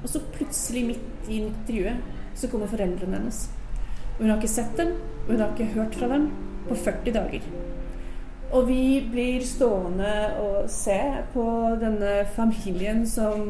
og 0.03 0.11
så 0.13 0.21
plutselig 0.35 0.83
midt 0.91 1.31
i 1.33 1.39
intervjuet 1.47 2.37
så 2.37 2.51
kommer 2.53 2.69
foreldrene 2.69 3.17
hennes. 3.17 3.47
Og 4.15 4.19
hun 4.21 4.33
har 4.35 4.37
ikke 4.37 4.53
sett 4.53 4.75
dem, 4.77 4.91
og 5.23 5.31
hun 5.33 5.41
har 5.41 5.55
ikke 5.55 5.71
hørt 5.79 5.97
fra 5.97 6.09
dem 6.13 6.27
på 6.69 6.77
40 6.77 7.15
dager. 7.15 7.47
Og 8.55 8.69
vi 8.69 8.85
blir 9.11 9.47
stående 9.49 10.11
og 10.43 10.69
se 10.71 10.99
på 11.33 11.47
denne 11.81 12.19
familien 12.37 13.01
som 13.09 13.49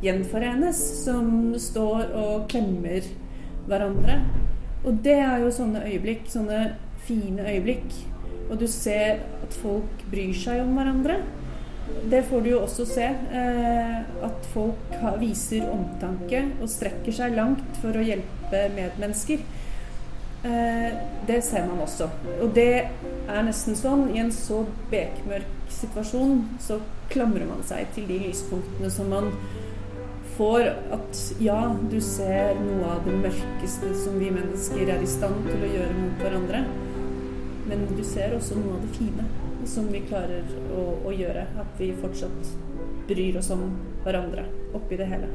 gjenforenes, 0.00 0.78
som 1.02 1.50
står 1.58 2.14
og 2.16 2.46
klemmer 2.52 3.10
hverandre. 3.66 4.20
Og 4.86 5.02
det 5.04 5.18
er 5.18 5.42
jo 5.42 5.50
sånne 5.52 5.82
øyeblikk, 5.90 6.30
sånne 6.30 6.60
fine 7.10 7.44
øyeblikk. 7.50 7.98
Og 8.50 8.58
du 8.58 8.66
ser 8.70 9.20
at 9.42 9.60
folk 9.62 10.08
bryr 10.10 10.34
seg 10.34 10.62
om 10.62 10.74
hverandre. 10.78 11.20
Det 12.10 12.22
får 12.26 12.42
du 12.44 12.50
jo 12.52 12.62
også 12.64 12.86
se. 12.86 13.06
Eh, 13.06 13.96
at 14.26 14.50
folk 14.54 14.98
viser 15.20 15.66
omtanke 15.70 16.44
og 16.60 16.70
strekker 16.70 17.14
seg 17.14 17.34
langt 17.38 17.82
for 17.82 17.94
å 17.98 18.04
hjelpe 18.04 18.66
medmennesker. 18.76 19.42
Eh, 20.44 20.90
det 21.26 21.42
ser 21.44 21.66
man 21.68 21.82
også. 21.84 22.08
Og 22.40 22.54
det 22.56 22.72
er 23.28 23.42
nesten 23.46 23.76
sånn 23.78 24.08
i 24.14 24.22
en 24.22 24.32
så 24.34 24.62
bekmørk 24.90 25.58
situasjon 25.70 26.44
så 26.62 26.80
klamrer 27.10 27.46
man 27.46 27.62
seg 27.66 27.90
til 27.94 28.06
de 28.08 28.18
lyspunktene 28.24 28.90
som 28.92 29.10
man 29.12 29.30
får 30.38 30.70
at 30.96 31.22
ja, 31.44 31.58
du 31.92 31.98
ser 32.00 32.56
noe 32.62 32.94
av 32.94 33.04
det 33.04 33.18
mørkeste 33.20 33.92
som 34.00 34.16
vi 34.22 34.30
mennesker 34.32 34.88
er 34.88 35.02
i 35.04 35.10
stand 35.10 35.44
til 35.50 35.66
å 35.66 35.74
gjøre 35.74 35.98
mot 35.98 36.24
hverandre. 36.24 36.62
Men 37.70 37.86
du 37.94 38.02
ser 38.02 38.34
også 38.34 38.58
noe 38.58 38.74
av 38.74 38.82
det 38.82 38.96
fine 38.96 39.28
som 39.68 39.86
vi 39.92 40.02
klarer 40.08 40.48
å, 40.74 40.88
å 41.06 41.14
gjøre. 41.14 41.46
At 41.62 41.78
vi 41.78 41.92
fortsatt 42.00 42.50
bryr 43.06 43.38
oss 43.38 43.52
om 43.54 43.68
hverandre 44.02 44.48
oppi 44.74 44.98
det 44.98 45.06
hele. 45.10 45.30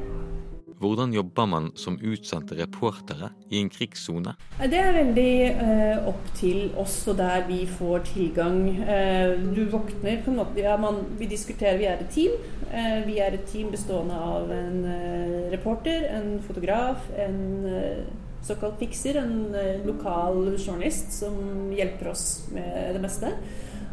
Hvordan 0.76 1.14
jobber 1.16 1.46
man 1.48 1.70
som 1.80 1.96
utsendte 2.04 2.58
reportere 2.60 3.30
i 3.48 3.62
en 3.62 3.70
krigssone? 3.72 4.34
Det 4.60 4.82
er 4.82 4.92
veldig 4.98 5.36
eh, 5.48 6.10
opp 6.12 6.28
til 6.36 6.74
oss 6.82 6.98
og 7.08 7.16
der 7.22 7.46
vi 7.48 7.62
får 7.70 8.04
tilgang. 8.10 8.60
Eh, 8.84 9.38
du 9.56 9.64
våkner 9.72 10.20
på 10.26 10.34
en 10.34 10.42
måte 10.42 10.60
ja, 10.60 10.76
man, 10.76 11.00
Vi 11.16 11.30
diskuterer, 11.32 11.80
vi 11.80 11.88
er 11.88 12.04
et 12.04 12.12
team. 12.12 12.36
Eh, 12.68 13.00
vi 13.08 13.22
er 13.24 13.38
et 13.38 13.48
team 13.48 13.72
bestående 13.72 14.20
av 14.20 14.52
en 14.52 14.84
eh, 14.92 15.48
reporter, 15.56 16.10
en 16.12 16.42
fotograf, 16.44 17.08
en 17.16 17.40
eh, 17.72 18.04
såkalt 18.46 18.80
fikser, 18.82 19.20
en 19.22 19.56
eh, 19.58 19.84
lokal 19.86 20.56
journalist 20.56 21.14
som 21.20 21.70
hjelper 21.76 22.12
oss 22.14 22.26
med 22.54 22.96
det 22.96 23.04
meste. 23.04 23.32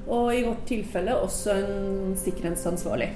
Og 0.06 0.32
i 0.34 0.42
vårt 0.46 0.66
tilfelle 0.68 1.14
også 1.16 1.54
en 1.54 2.16
sikkerhetsansvarlig. 2.18 3.12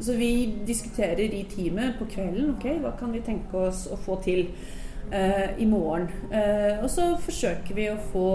Så 0.00 0.12
vi 0.12 0.54
diskuterer 0.66 1.32
i 1.32 1.44
teamet 1.48 1.96
på 1.98 2.08
kvelden 2.10 2.50
ok, 2.52 2.66
hva 2.82 2.92
kan 3.00 3.14
vi 3.14 3.22
tenke 3.24 3.62
oss 3.68 3.86
å 3.88 3.96
få 3.96 4.18
til 4.24 4.50
uh, 5.12 5.56
i 5.56 5.66
morgen. 5.68 6.10
Uh, 6.28 6.82
og 6.82 6.90
så 6.92 7.14
forsøker 7.22 7.78
vi 7.78 7.88
å 7.88 7.96
få 8.12 8.28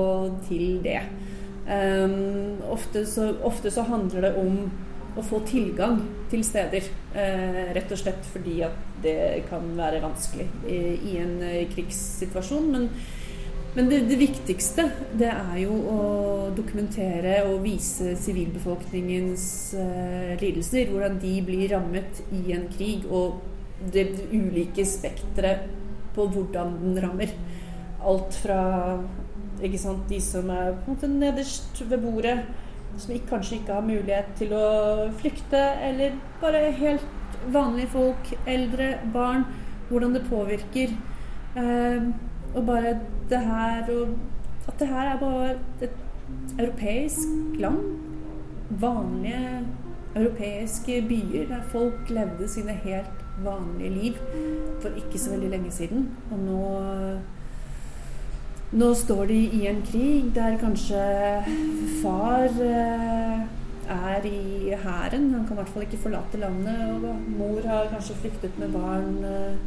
til 0.47 0.79
det. 0.83 1.01
Um, 1.67 2.57
ofte, 2.73 3.05
så, 3.05 3.29
ofte, 3.45 3.71
så, 3.71 3.85
handler 3.85 4.25
det 4.25 4.33
om 4.41 4.63
å 5.17 5.23
få 5.25 5.43
tilgang 5.45 6.01
til 6.31 6.43
steder. 6.47 6.89
Uh, 7.11 7.73
rett 7.75 7.91
og 7.91 7.99
slett 7.99 8.27
fordi 8.31 8.61
at 8.63 8.77
det 9.03 9.43
kan 9.49 9.65
være 9.75 9.99
vanskelig 10.03 10.45
i, 10.63 10.77
i 11.11 11.17
en 11.19 11.35
krigssituasjon. 11.73 12.69
Men 12.71 12.87
men 13.71 13.87
det, 13.87 14.01
det, 14.09 14.17
viktigste 14.19 14.83
det 15.15 15.29
er 15.31 15.59
jo 15.61 15.75
å 15.87 15.99
dokumentere 16.55 17.37
og 17.47 17.61
vise 17.63 18.17
sivilbefolkningens 18.19 19.45
uh, 19.79 20.33
lidelser. 20.41 20.91
Hvordan 20.91 21.15
de 21.21 21.37
blir 21.47 21.71
rammet 21.71 22.19
i 22.35 22.51
en 22.51 22.65
krig, 22.73 23.07
og 23.07 23.39
det 23.93 24.09
ulike 24.33 24.83
spekteret 24.85 25.69
på 26.15 26.27
hvordan 26.33 26.75
den 26.81 26.99
rammer. 26.99 27.31
Alt 28.03 28.35
fra 28.41 28.59
sant, 29.79 30.03
de 30.09 30.19
som 30.19 30.49
er 30.51 30.73
på 30.73 30.91
en 30.91 30.97
måte 30.97 31.07
nederst 31.11 31.79
ved 31.85 32.01
bordet, 32.01 32.35
som 32.97 33.13
ikke, 33.13 33.27
kanskje 33.29 33.55
ikke 33.59 33.73
har 33.73 33.85
mulighet 33.85 34.33
til 34.39 34.53
å 34.55 34.67
flykte, 35.21 35.61
eller 35.87 36.17
bare 36.41 36.71
helt 36.77 37.07
vanlige 37.53 37.93
folk, 37.95 38.33
eldre, 38.47 38.93
barn. 39.13 39.45
Hvordan 39.89 40.13
det 40.15 40.21
påvirker. 40.29 40.93
Eh, 41.59 42.03
og 42.55 42.65
bare 42.65 42.99
det 43.29 43.39
her 43.39 43.89
og 43.91 44.17
At 44.67 44.79
det 44.79 44.87
her 44.87 45.07
er 45.09 45.19
bare 45.19 45.55
et 45.81 45.95
europeisk 46.59 47.27
land. 47.59 47.77
Vanlige 48.69 49.65
europeiske 50.15 51.01
byer 51.09 51.47
der 51.47 51.63
folk 51.71 52.09
levde 52.09 52.47
sine 52.47 52.71
helt 52.71 53.25
vanlige 53.43 53.89
liv 53.89 54.13
for 54.81 54.89
ikke 54.89 55.19
så 55.19 55.31
veldig 55.31 55.49
lenge 55.49 55.71
siden. 55.71 56.09
Og 56.31 56.39
nå 56.39 56.61
nå 58.71 58.93
står 58.95 59.25
de 59.27 59.39
i 59.57 59.65
en 59.67 59.81
krig 59.83 60.29
der 60.35 60.57
kanskje 60.61 61.01
far 62.01 62.47
eh, 62.63 63.41
er 63.91 64.27
i 64.27 64.71
hæren. 64.83 65.33
Han 65.33 65.45
kan 65.47 65.57
i 65.57 65.59
hvert 65.59 65.69
fall 65.73 65.83
ikke 65.87 66.03
forlate 66.05 66.39
landet. 66.39 67.03
Og 67.03 67.17
mor 67.37 67.59
har 67.67 67.89
kanskje 67.91 68.15
flyktet 68.21 68.59
med 68.59 68.71
barn, 68.71 69.23
eh, 69.27 69.57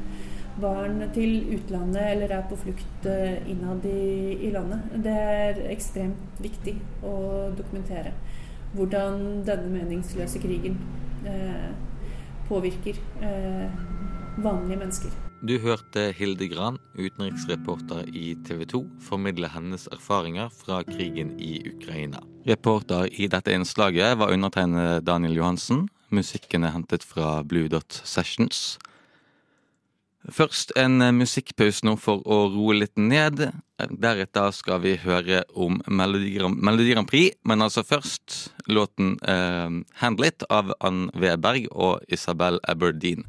barn 0.61 1.03
til 1.15 1.45
utlandet 1.57 2.11
eller 2.13 2.33
er 2.39 2.49
på 2.49 2.57
flukt 2.57 3.07
eh, 3.11 3.37
innad 3.51 3.85
i, 3.85 4.33
i 4.49 4.51
landet. 4.51 4.81
Det 5.05 5.13
er 5.13 5.61
ekstremt 5.75 6.41
viktig 6.41 6.79
å 7.05 7.17
dokumentere 7.59 8.15
hvordan 8.75 9.45
denne 9.47 9.71
meningsløse 9.71 10.41
krigen 10.43 10.81
eh, 11.29 11.71
påvirker 12.49 12.99
eh, 13.23 13.69
vanlige 14.43 14.81
mennesker. 14.81 15.24
Du 15.45 15.59
hørte 15.61 16.07
Hilde 16.17 16.47
Gran, 16.49 16.79
utenriksreporter 16.97 18.07
i 18.17 18.31
TV 18.47 18.63
2, 18.65 18.79
formidle 19.05 19.51
hennes 19.53 19.83
erfaringer 19.93 20.49
fra 20.49 20.79
krigen 20.89 21.35
i 21.37 21.59
Ukraina. 21.69 22.23
Reporter 22.49 23.11
i 23.13 23.29
dette 23.29 23.53
innslaget 23.53 24.17
var 24.17 24.33
undertegnet 24.33 25.05
Daniel 25.05 25.37
Johansen. 25.37 25.83
Musikken 26.09 26.65
er 26.65 26.73
hentet 26.73 27.05
fra 27.05 27.43
Blue 27.45 27.69
Dot 27.69 28.01
Sessions. 28.09 28.79
Først 30.33 30.73
en 30.81 31.05
musikkpause 31.13 31.85
nå 31.85 31.99
for 32.01 32.25
å 32.25 32.47
roe 32.55 32.79
litt 32.81 32.97
ned. 32.97 33.51
Deretter 33.77 34.49
skal 34.57 34.81
vi 34.81 34.97
høre 35.03 35.43
om 35.53 35.77
Melodi 35.85 36.39
Grand 36.39 37.11
Prix, 37.11 37.37
men 37.45 37.61
altså 37.61 37.85
først 37.85 38.55
låten 38.65 39.19
eh, 39.21 39.69
'Handle 40.01 40.33
It' 40.33 40.49
av 40.49 40.73
Ann 40.81 41.11
Weberg 41.13 41.69
og 41.69 42.01
Isabel 42.09 42.63
Aberdeen. 42.65 43.29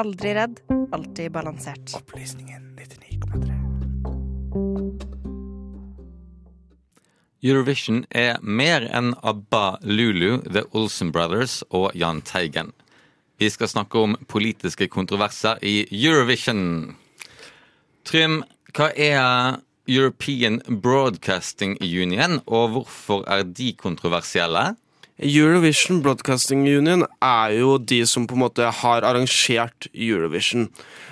Aldri 0.00 0.34
redd, 0.34 0.60
alltid 0.92 1.32
balansert. 1.32 1.94
Opplysningen 1.94 2.76
99,3. 2.76 3.52
Eurovision 7.44 8.06
er 8.08 8.38
mer 8.40 8.86
enn 8.96 9.10
ABBA, 9.20 9.76
Lulu, 9.84 10.38
The 10.48 10.62
Olsen 10.72 11.12
Brothers 11.12 11.58
og 11.68 11.92
Jahn 11.92 12.22
Teigen. 12.24 12.72
Vi 13.36 13.50
skal 13.52 13.68
snakke 13.68 14.00
om 14.00 14.16
politiske 14.24 14.88
kontroverser 14.88 15.60
i 15.60 15.84
Eurovision. 15.92 16.96
Trym, 18.08 18.40
hva 18.72 18.88
er 18.96 19.60
European 19.84 20.62
Broadcasting 20.80 21.76
Union, 21.84 22.40
og 22.48 22.72
hvorfor 22.72 23.28
er 23.28 23.44
de 23.44 23.74
kontroversielle? 23.76 24.70
Eurovision 25.20 25.98
Broadcasting 26.00 26.62
Union 26.64 27.04
er 27.20 27.52
jo 27.58 27.74
de 27.76 27.98
som 28.08 28.24
på 28.24 28.38
en 28.38 28.40
måte 28.40 28.64
har 28.72 29.04
arrangert 29.04 29.90
Eurovision. 29.92 30.70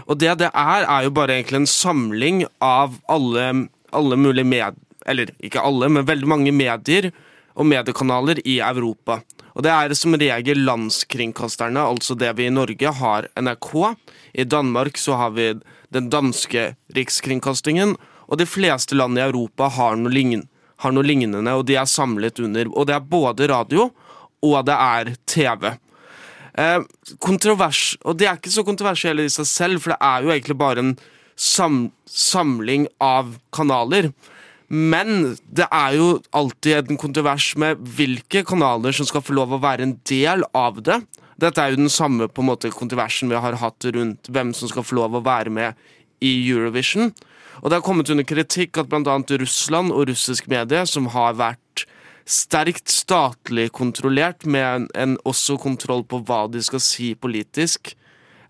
Og 0.08 0.16
det 0.22 0.38
det 0.40 0.48
er, 0.48 0.86
er 0.88 1.04
jo 1.04 1.12
bare 1.12 1.36
egentlig 1.36 1.60
en 1.60 1.68
samling 1.68 2.44
av 2.64 2.96
alle, 3.08 3.68
alle 3.92 4.16
mulige 4.16 4.48
med... 4.48 4.80
Eller 5.08 5.28
ikke 5.44 5.60
alle, 5.60 5.88
men 5.92 6.08
veldig 6.08 6.28
mange 6.28 6.52
medier 6.52 7.10
og 7.56 7.68
mediekanaler 7.68 8.40
i 8.48 8.58
Europa. 8.64 9.20
Og 9.56 9.64
det 9.64 9.72
er 9.72 9.94
som 9.96 10.16
regel 10.16 10.64
landskringkasterne, 10.64 11.80
altså 11.80 12.16
det 12.16 12.34
vi 12.36 12.48
i 12.48 12.52
Norge 12.52 12.92
har 13.00 13.28
NRK. 13.36 13.70
I 14.34 14.44
Danmark 14.44 15.00
så 15.00 15.16
har 15.20 15.32
vi 15.36 15.52
den 15.92 16.08
danske 16.12 16.74
rikskringkastingen, 16.96 17.96
og 18.28 18.40
de 18.40 18.48
fleste 18.48 18.96
land 18.96 19.18
i 19.18 19.24
Europa 19.24 19.68
har 19.76 19.96
noe 20.00 20.12
lignende 20.12 20.48
har 20.82 20.94
noe 20.94 21.06
lignende, 21.06 21.54
og 21.54 21.66
de 21.66 21.76
er 21.78 21.88
samlet 21.90 22.38
under. 22.42 22.70
Og 22.74 22.86
det 22.88 22.96
er 22.96 23.10
både 23.12 23.50
radio 23.50 23.88
og 24.44 24.64
det 24.68 24.74
er 24.74 25.12
TV. 25.26 25.72
Eh, 26.58 26.80
kontrovers, 27.22 27.96
og 28.04 28.18
det 28.18 28.28
er 28.28 28.38
ikke 28.38 28.54
så 28.54 28.64
kontroversielt 28.66 29.22
i 29.22 29.32
seg 29.32 29.46
selv, 29.50 29.82
for 29.82 29.94
det 29.94 30.00
er 30.02 30.24
jo 30.24 30.32
egentlig 30.34 30.58
bare 30.58 30.82
en 30.82 30.96
sam, 31.38 31.88
samling 32.06 32.88
av 33.02 33.36
kanaler. 33.54 34.12
Men 34.68 35.38
det 35.48 35.68
er 35.72 35.96
jo 35.96 36.08
alltid 36.36 36.90
en 36.92 37.00
kontrovers 37.00 37.54
med 37.56 37.80
hvilke 37.96 38.42
kanaler 38.46 38.92
som 38.92 39.08
skal 39.08 39.24
få 39.24 39.36
lov 39.38 39.54
å 39.56 39.62
være 39.62 39.86
en 39.86 39.96
del 40.08 40.44
av 40.56 40.82
det. 40.84 41.00
Dette 41.40 41.62
er 41.62 41.72
jo 41.72 41.84
den 41.84 41.92
samme 41.92 42.26
på 42.28 42.42
en 42.42 42.50
måte 42.50 42.72
kontroversen 42.74 43.30
vi 43.30 43.38
har 43.38 43.56
hatt 43.62 43.86
rundt 43.94 44.28
hvem 44.28 44.50
som 44.56 44.68
skal 44.68 44.84
få 44.84 44.98
lov 44.98 45.14
å 45.16 45.24
være 45.24 45.54
med 45.54 45.88
i 46.20 46.34
Eurovision. 46.50 47.14
Og 47.62 47.70
det 47.70 47.78
har 47.78 47.86
kommet 47.86 48.10
under 48.10 48.26
kritikk 48.26 48.78
at 48.80 48.90
bl.a. 48.90 49.16
Russland 49.42 49.92
og 49.94 50.08
russisk 50.10 50.48
medie, 50.50 50.84
som 50.86 51.08
har 51.14 51.38
vært 51.38 51.86
sterkt 52.28 52.92
statlig 52.92 53.70
kontrollert, 53.72 54.44
med 54.46 54.66
en, 54.66 54.88
en 54.94 55.16
også 55.28 55.56
kontroll 55.60 56.04
på 56.06 56.20
hva 56.28 56.44
de 56.52 56.62
skal 56.64 56.82
si 56.84 57.14
politisk. 57.18 57.94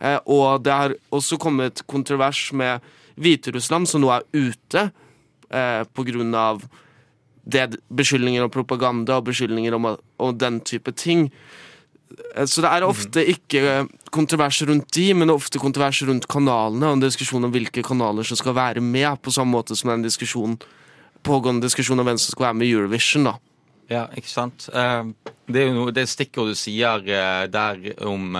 Eh, 0.00 0.18
og 0.26 0.64
det 0.66 0.74
har 0.74 0.96
også 1.14 1.38
kommet 1.40 1.84
kontrovers 1.86 2.48
med 2.52 2.84
Hviterussland, 3.18 3.88
som 3.90 4.02
nå 4.02 4.12
er 4.14 4.26
ute 4.34 4.90
eh, 5.50 5.82
pga. 5.94 6.58
beskyldninger 7.88 8.44
om 8.44 8.50
propaganda 8.50 9.16
og 9.18 9.30
beskyldninger 9.30 9.74
om, 9.74 9.96
om 10.18 10.38
den 10.38 10.60
type 10.60 10.92
ting. 10.92 11.30
Eh, 12.34 12.46
så 12.46 12.64
det 12.64 12.70
er 12.70 12.86
ofte 12.86 13.24
ikke 13.32 13.84
kontrovers 14.14 14.62
rundt 14.68 14.90
de, 14.96 15.08
men 15.16 15.32
ofte 15.34 15.60
kontrovers 15.60 16.02
rundt 16.08 16.28
kanalene, 16.30 16.86
og 16.88 16.98
en 16.98 17.04
diskusjon 17.04 17.44
om 17.48 17.52
hvilke 17.54 17.84
kanaler 17.86 18.26
som 18.26 18.40
skal 18.40 18.56
være 18.56 18.84
med, 18.84 19.10
på 19.22 19.34
samme 19.34 19.54
måte 19.56 19.76
som 19.78 19.92
en 19.92 20.06
diskusjon, 20.06 20.56
pågående 21.26 21.66
diskusjon 21.66 22.00
om 22.00 22.08
hvem 22.08 22.20
som 22.20 22.34
skal 22.34 22.50
være 22.50 22.60
med 22.60 22.68
i 22.68 22.72
Eurovision. 22.76 23.30
da. 23.30 23.36
Ja, 23.88 24.06
ikke 24.16 24.28
sant. 24.28 24.68
Det 24.68 25.60
er 25.60 25.70
jo 25.70 25.76
noe, 25.78 25.92
det 25.96 26.04
stikkordet 26.10 26.52
du 26.52 26.60
sier 26.60 27.00
der 27.48 27.78
om, 28.04 28.36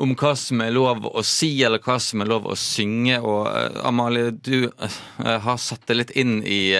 om 0.00 0.14
hva 0.16 0.30
som 0.40 0.62
er 0.64 0.72
lov 0.72 1.04
å 1.04 1.20
si, 1.20 1.50
eller 1.60 1.82
hva 1.84 1.98
som 2.00 2.24
er 2.24 2.30
lov 2.32 2.48
å 2.48 2.56
synge. 2.56 3.18
Og 3.20 3.44
Amalie, 3.84 4.32
du 4.32 4.72
har 5.20 5.60
satt 5.60 5.84
deg 5.90 6.00
litt 6.00 6.14
inn 6.16 6.40
i 6.48 6.72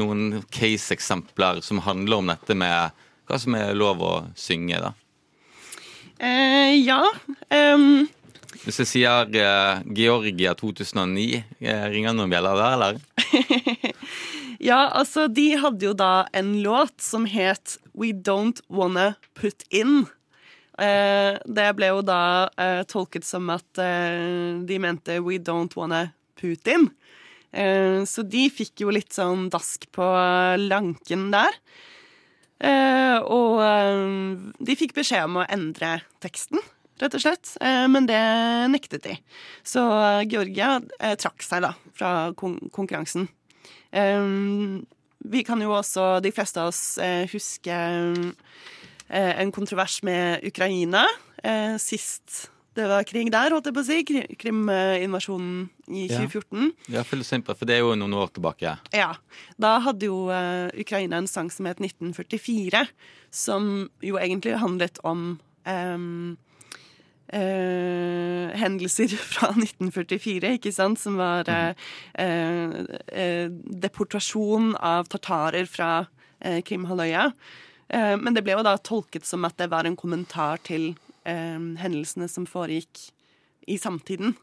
noen 0.00 0.40
case-eksempler 0.56 1.60
som 1.62 1.84
handler 1.84 2.24
om 2.24 2.32
dette 2.32 2.56
med 2.56 3.03
hva 3.28 3.40
som 3.40 3.56
er 3.58 3.74
lov 3.76 4.02
å 4.04 4.14
synge, 4.38 4.80
da. 4.82 4.92
Eh, 6.18 6.74
ja. 6.84 7.02
Um, 7.50 8.06
Hvis 8.64 8.80
jeg 8.84 8.90
sier 8.90 9.30
eh, 9.36 9.82
Georgia 9.96 10.54
2009, 10.56 11.42
uh, 11.64 11.86
ringer 11.92 12.14
noen 12.16 12.32
bjeller 12.32 12.60
der, 12.60 12.76
eller? 12.76 13.00
ja, 14.70 14.86
altså, 14.88 15.26
de 15.28 15.50
hadde 15.60 15.90
jo 15.90 15.94
da 15.98 16.26
en 16.36 16.56
låt 16.64 16.96
som 17.02 17.26
het 17.28 17.78
We 17.92 18.12
Don't 18.14 18.62
Wanna 18.72 19.14
Put 19.38 19.66
In. 19.74 20.04
Eh, 20.74 21.36
det 21.46 21.68
ble 21.78 21.92
jo 21.92 22.00
da 22.02 22.50
tolket 22.90 23.22
som 23.22 23.46
at 23.54 23.78
de 23.78 24.78
mente 24.82 25.20
We 25.22 25.36
Don't 25.38 25.76
Wanna 25.78 26.08
Putin. 26.40 26.88
så 27.54 28.24
de 28.26 28.48
fikk 28.50 28.82
jo 28.82 28.90
litt 28.90 29.14
sånn 29.14 29.46
dask 29.54 29.86
på 29.94 30.08
lanken 30.58 31.28
der. 31.30 31.54
Uh, 32.62 33.18
og 33.26 33.58
uh, 33.58 34.52
de 34.62 34.76
fikk 34.78 34.94
beskjed 34.96 35.26
om 35.26 35.40
å 35.42 35.46
endre 35.52 35.98
teksten, 36.22 36.62
rett 37.02 37.16
og 37.16 37.24
slett. 37.24 37.56
Uh, 37.58 37.86
men 37.90 38.06
det 38.08 38.20
nektet 38.70 39.04
de. 39.06 39.16
Så 39.66 39.82
Georgia 40.30 40.78
trakk 41.20 41.44
seg 41.44 41.64
da 41.66 41.74
fra 41.94 42.32
kon 42.38 42.58
konkurransen. 42.74 43.28
vi 45.24 45.42
kan 45.46 45.60
jo 45.62 45.70
også, 45.72 46.20
de 46.20 46.32
fleste 46.34 46.60
av 46.60 46.72
oss, 46.72 46.98
huske 47.30 47.76
en 49.08 49.52
kontrovers 49.54 50.02
med 50.02 50.44
Ukraina. 50.44 51.06
sist 51.78 52.50
det 52.74 52.86
var 52.90 53.06
krig 53.06 53.30
der, 53.30 53.54
holdt 53.54 53.68
jeg 53.68 53.74
på 53.76 53.82
å 53.82 53.86
si. 53.86 53.98
Krim-invasjonen 54.40 55.68
i 55.86 56.06
2014. 56.10 56.72
Ja, 56.90 57.00
ja 57.00 57.04
for 57.06 57.66
det 57.68 57.76
er 57.76 57.84
jo 57.84 57.94
noen 57.98 58.16
år 58.18 58.32
tilbake. 58.34 58.74
Ja. 58.94 59.12
Da 59.62 59.76
hadde 59.84 60.08
jo 60.10 60.24
uh, 60.26 60.66
Ukraina 60.74 61.20
en 61.20 61.30
sang 61.30 61.52
som 61.54 61.68
het 61.70 61.82
1944, 61.82 62.82
som 63.34 63.86
jo 64.02 64.18
egentlig 64.18 64.56
handlet 64.62 64.98
om 65.06 65.36
um, 65.70 66.34
uh, 67.30 68.50
hendelser 68.58 69.14
fra 69.34 69.52
1944, 69.54 70.56
ikke 70.58 70.74
sant, 70.74 70.98
som 70.98 71.20
var 71.22 71.46
uh, 71.46 71.78
deportasjon 73.86 74.74
av 74.82 75.06
tartarer 75.14 75.70
fra 75.70 75.92
Krimhalvøya. 76.44 77.30
men 78.20 78.34
det 78.36 78.42
ble 78.44 78.52
jo 78.52 78.64
da 78.66 78.74
tolket 78.76 79.24
som 79.24 79.46
at 79.48 79.56
det 79.56 79.70
var 79.72 79.86
en 79.88 79.96
kommentar 79.96 80.58
til 80.66 80.90
eh, 80.90 81.13
hendelsene 81.24 82.28
som 82.28 82.46
foregikk 82.48 83.08
i 83.70 83.78
samtiden. 83.80 84.34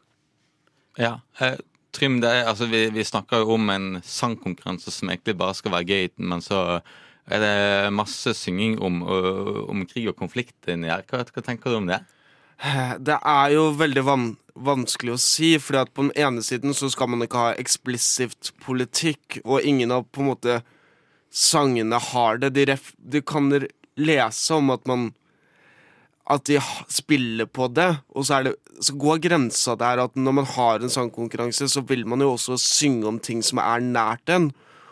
Ja. 0.98 1.20
Eh, 1.38 1.60
Trym, 1.92 2.20
det 2.22 2.30
er, 2.30 2.46
altså, 2.48 2.66
vi, 2.72 2.86
vi 2.90 3.04
snakker 3.04 3.42
jo 3.42 3.54
om 3.58 3.70
en 3.70 4.00
sangkonkurranse 4.02 4.90
som 4.94 5.10
egentlig 5.12 5.36
bare 5.38 5.54
skal 5.54 5.74
være 5.76 5.88
gøy, 5.88 6.12
men 6.24 6.44
så 6.44 6.80
Er 7.22 7.38
det 7.38 7.92
masse 7.94 8.32
synging 8.34 8.80
om, 8.82 8.96
om 9.06 9.84
krig 9.86 10.08
og 10.10 10.16
konflikt 10.18 10.66
inni 10.66 10.88
her? 10.90 11.04
Hva, 11.06 11.20
hva 11.22 11.42
tenker 11.46 11.70
du 11.70 11.76
om 11.76 11.86
det? 11.86 12.00
Det 12.98 13.14
er 13.14 13.52
jo 13.54 13.68
veldig 13.78 14.02
van 14.02 14.24
vanskelig 14.54 15.14
å 15.14 15.20
si, 15.20 15.54
fordi 15.62 15.80
at 15.80 15.92
på 15.94 16.06
den 16.06 16.12
ene 16.18 16.42
siden 16.44 16.74
så 16.76 16.90
skal 16.92 17.10
man 17.12 17.24
ikke 17.24 17.40
ha 17.40 17.54
eksplisitt 17.60 18.52
politikk, 18.64 19.40
og 19.44 19.64
ingen 19.64 19.94
av 19.94 20.04
på 20.10 20.22
en 20.22 20.32
måte 20.32 20.58
sangene 21.32 21.98
har 22.10 22.42
det. 22.42 22.52
De, 22.56 22.66
ref 22.72 22.92
de 22.98 23.22
kan 23.24 23.48
lese 23.96 24.58
om 24.58 24.72
at 24.74 24.84
man 24.88 25.12
at 26.32 26.44
de 26.48 26.58
spiller 26.92 27.46
på 27.46 27.68
det, 27.74 27.90
og 28.16 28.26
så, 28.26 28.40
det, 28.46 28.56
så 28.80 28.94
går 28.98 29.22
grensa 29.26 29.76
der 29.78 30.02
at 30.04 30.16
når 30.16 30.36
man 30.40 30.48
har 30.48 30.80
en 30.80 30.92
sangkonkurranse, 30.92 31.68
så 31.68 31.82
vil 31.86 32.06
man 32.08 32.24
jo 32.24 32.32
også 32.34 32.58
synge 32.60 33.08
om 33.08 33.20
ting 33.20 33.42
som 33.44 33.60
er 33.62 33.84
nært 33.84 34.32
en. 34.32 34.50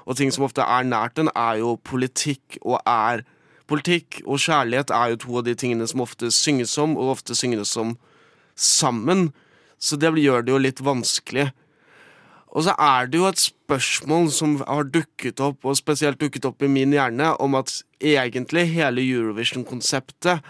Og 0.08 0.16
ting 0.18 0.32
som 0.34 0.44
ofte 0.46 0.64
er 0.64 0.86
nært 0.88 1.20
en, 1.22 1.30
er 1.36 1.60
jo 1.62 1.76
politikk 1.84 2.60
og 2.62 2.80
er 2.86 3.24
Politikk 3.70 4.16
og 4.26 4.40
kjærlighet 4.42 4.90
er 4.90 5.12
jo 5.12 5.18
to 5.22 5.36
av 5.38 5.44
de 5.46 5.52
tingene 5.54 5.86
som 5.86 6.02
ofte 6.02 6.26
synges 6.34 6.72
om, 6.82 6.96
og 6.98 7.12
ofte 7.12 7.36
synges 7.38 7.76
om 7.78 7.92
sammen. 8.58 9.28
Så 9.78 9.94
det 9.94 10.10
gjør 10.18 10.42
det 10.42 10.50
jo 10.50 10.58
litt 10.58 10.82
vanskelig. 10.82 11.52
Og 12.50 12.66
så 12.66 12.74
er 12.82 13.06
det 13.06 13.20
jo 13.20 13.28
et 13.28 13.38
spørsmål 13.38 14.26
som 14.34 14.56
har 14.66 14.88
dukket 14.90 15.38
opp, 15.44 15.62
og 15.62 15.78
spesielt 15.78 16.18
dukket 16.18 16.48
opp 16.50 16.66
i 16.66 16.70
min 16.72 16.96
hjerne, 16.96 17.30
om 17.38 17.54
at 17.60 17.76
egentlig 18.02 18.66
hele 18.72 19.04
Eurovision-konseptet 19.06 20.42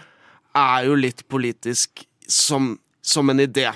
er 0.57 0.87
jo 0.87 0.97
litt 0.99 1.23
politisk 1.31 2.03
som, 2.27 2.75
som 3.01 3.29
en 3.31 3.43
idé. 3.43 3.69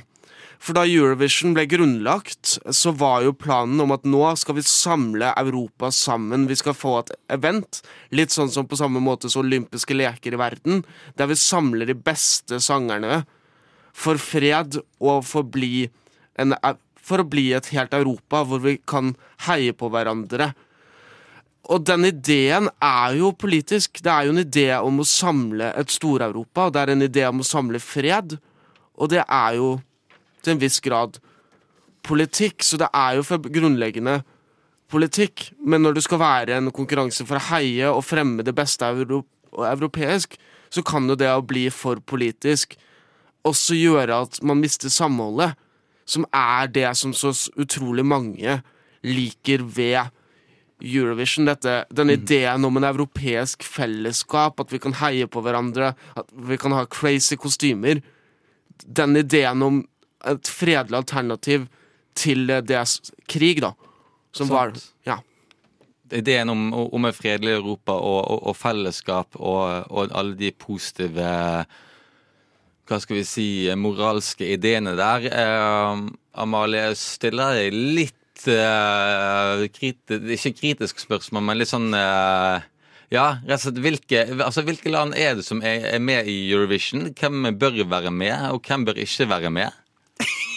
For 0.66 0.74
da 0.74 0.86
Eurovision 0.88 1.54
ble 1.54 1.68
grunnlagt, 1.70 2.56
så 2.74 2.94
var 2.98 3.22
jo 3.22 3.36
planen 3.38 3.84
om 3.84 3.92
at 3.94 4.08
nå 4.08 4.24
skal 4.40 4.58
vi 4.58 4.64
samle 4.66 5.30
Europa 5.38 5.92
sammen. 5.94 6.48
Vi 6.50 6.58
skal 6.58 6.74
få 6.78 6.96
et 7.04 7.12
event, 7.36 7.84
litt 8.10 8.34
sånn 8.34 8.50
som 8.50 8.66
på 8.66 8.80
samme 8.80 9.04
måte 9.04 9.30
som 9.30 9.44
olympiske 9.44 9.98
leker 9.98 10.34
i 10.34 10.42
verden, 10.42 10.82
der 11.20 11.30
vi 11.30 11.38
samler 11.38 11.92
de 11.92 11.98
beste 11.98 12.58
sangerne 12.64 13.22
for 13.96 14.18
fred 14.20 14.80
og 15.00 15.22
for, 15.28 15.46
bli 15.46 15.86
en, 16.42 16.58
for 16.98 17.22
å 17.22 17.30
bli 17.30 17.52
et 17.54 17.70
helt 17.76 17.94
Europa 17.94 18.42
hvor 18.48 18.64
vi 18.66 18.80
kan 18.90 19.14
heie 19.46 19.76
på 19.78 19.92
hverandre. 19.94 20.56
Og 21.74 21.82
den 21.88 22.06
ideen 22.06 22.70
er 22.84 23.16
jo 23.18 23.32
politisk. 23.34 24.02
Det 24.04 24.12
er 24.12 24.28
jo 24.28 24.36
en 24.36 24.44
idé 24.44 24.68
om 24.78 25.02
å 25.02 25.08
samle 25.08 25.72
et 25.80 25.94
Stor-Europa, 25.94 26.70
det 26.70 26.82
er 26.82 26.94
en 26.94 27.06
idé 27.08 27.26
om 27.30 27.42
å 27.42 27.48
samle 27.48 27.82
fred. 27.82 28.38
Og 28.96 29.10
det 29.12 29.24
er 29.24 29.58
jo 29.58 29.72
til 30.46 30.54
en 30.54 30.62
viss 30.62 30.80
grad 30.84 31.18
politikk, 32.06 32.62
så 32.64 32.78
det 32.78 32.92
er 32.94 33.18
jo 33.18 33.26
for 33.26 33.42
grunnleggende 33.42 34.20
politikk. 34.94 35.50
Men 35.60 35.82
når 35.82 35.98
det 35.98 36.06
skal 36.06 36.22
være 36.22 36.60
en 36.60 36.74
konkurranse 36.76 37.26
for 37.26 37.40
å 37.40 37.48
heie 37.50 37.90
og 37.90 38.06
fremme 38.06 38.46
det 38.46 38.54
beste 38.56 38.86
euro 38.86 39.24
europeisk, 39.56 40.38
så 40.70 40.84
kan 40.86 41.10
jo 41.10 41.18
det 41.18 41.32
å 41.32 41.46
bli 41.46 41.70
for 41.74 42.02
politisk 42.04 42.76
også 43.46 43.78
gjøre 43.78 44.24
at 44.26 44.40
man 44.46 44.60
mister 44.62 44.90
samholdet, 44.90 45.54
som 46.06 46.26
er 46.34 46.70
det 46.70 46.90
som 46.98 47.14
så 47.18 47.32
utrolig 47.58 48.06
mange 48.06 48.60
liker 49.06 49.64
ved 49.66 50.12
Eurovision. 50.84 51.48
Dette, 51.50 51.84
denne 51.94 52.18
ideen 52.18 52.66
om 52.68 52.78
en 52.78 52.88
europeisk 52.88 53.64
fellesskap, 53.64 54.60
at 54.60 54.74
vi 54.74 54.82
kan 54.84 54.98
heie 55.00 55.28
på 55.28 55.44
hverandre, 55.46 55.94
at 56.18 56.36
vi 56.50 56.58
kan 56.62 56.76
ha 56.76 56.86
crazy 56.92 57.38
kostymer. 57.40 58.02
Den 58.86 59.16
ideen 59.20 59.64
om 59.64 59.84
et 60.26 60.50
fredelig 60.50 61.04
alternativ 61.04 61.70
til 62.16 62.48
det 62.48 62.84
krig, 63.32 63.62
da. 63.64 63.74
Som 64.36 64.52
var. 64.52 64.74
Ja. 65.08 65.20
Ideen 66.12 66.52
om, 66.52 66.68
om 66.74 67.08
et 67.08 67.16
fredelig 67.18 67.56
Europa 67.56 67.96
og, 67.96 68.22
og, 68.28 68.40
og 68.52 68.56
fellesskap 68.60 69.38
og, 69.40 69.88
og 69.90 70.12
alle 70.12 70.36
de 70.38 70.52
positive 70.52 71.30
hva 72.86 73.00
skal 73.02 73.18
vi 73.18 73.24
si, 73.26 73.48
moralske 73.82 74.46
ideene 74.54 74.94
der. 74.98 75.26
Eh, 75.26 76.04
Amalie, 76.38 76.92
stiller 77.00 77.58
deg 77.58 77.74
litt 77.74 78.20
eh, 78.52 79.66
kriti, 79.74 80.20
Ikke 80.36 80.54
kritisk 80.58 81.02
spørsmål, 81.04 81.44
men 81.48 81.60
litt 81.60 81.72
sånn 81.72 81.92
eh, 81.98 82.66
Ja, 83.14 83.28
rett 83.46 83.60
og 83.60 83.68
slett 83.68 83.82
hvilke, 83.84 84.26
altså, 84.38 84.66
hvilke 84.66 84.92
land 84.94 85.18
er 85.20 85.38
det 85.38 85.46
som 85.48 85.62
er, 85.66 85.86
er 85.94 86.04
med 86.04 86.28
i 86.32 86.40
Eurovision? 86.50 87.12
Hvem 87.16 87.52
bør 87.60 87.84
være 87.90 88.12
med, 88.12 88.36
og 88.52 88.66
hvem 88.66 88.88
bør 88.88 89.04
ikke 89.06 89.30
være 89.30 89.54
med? 89.54 89.82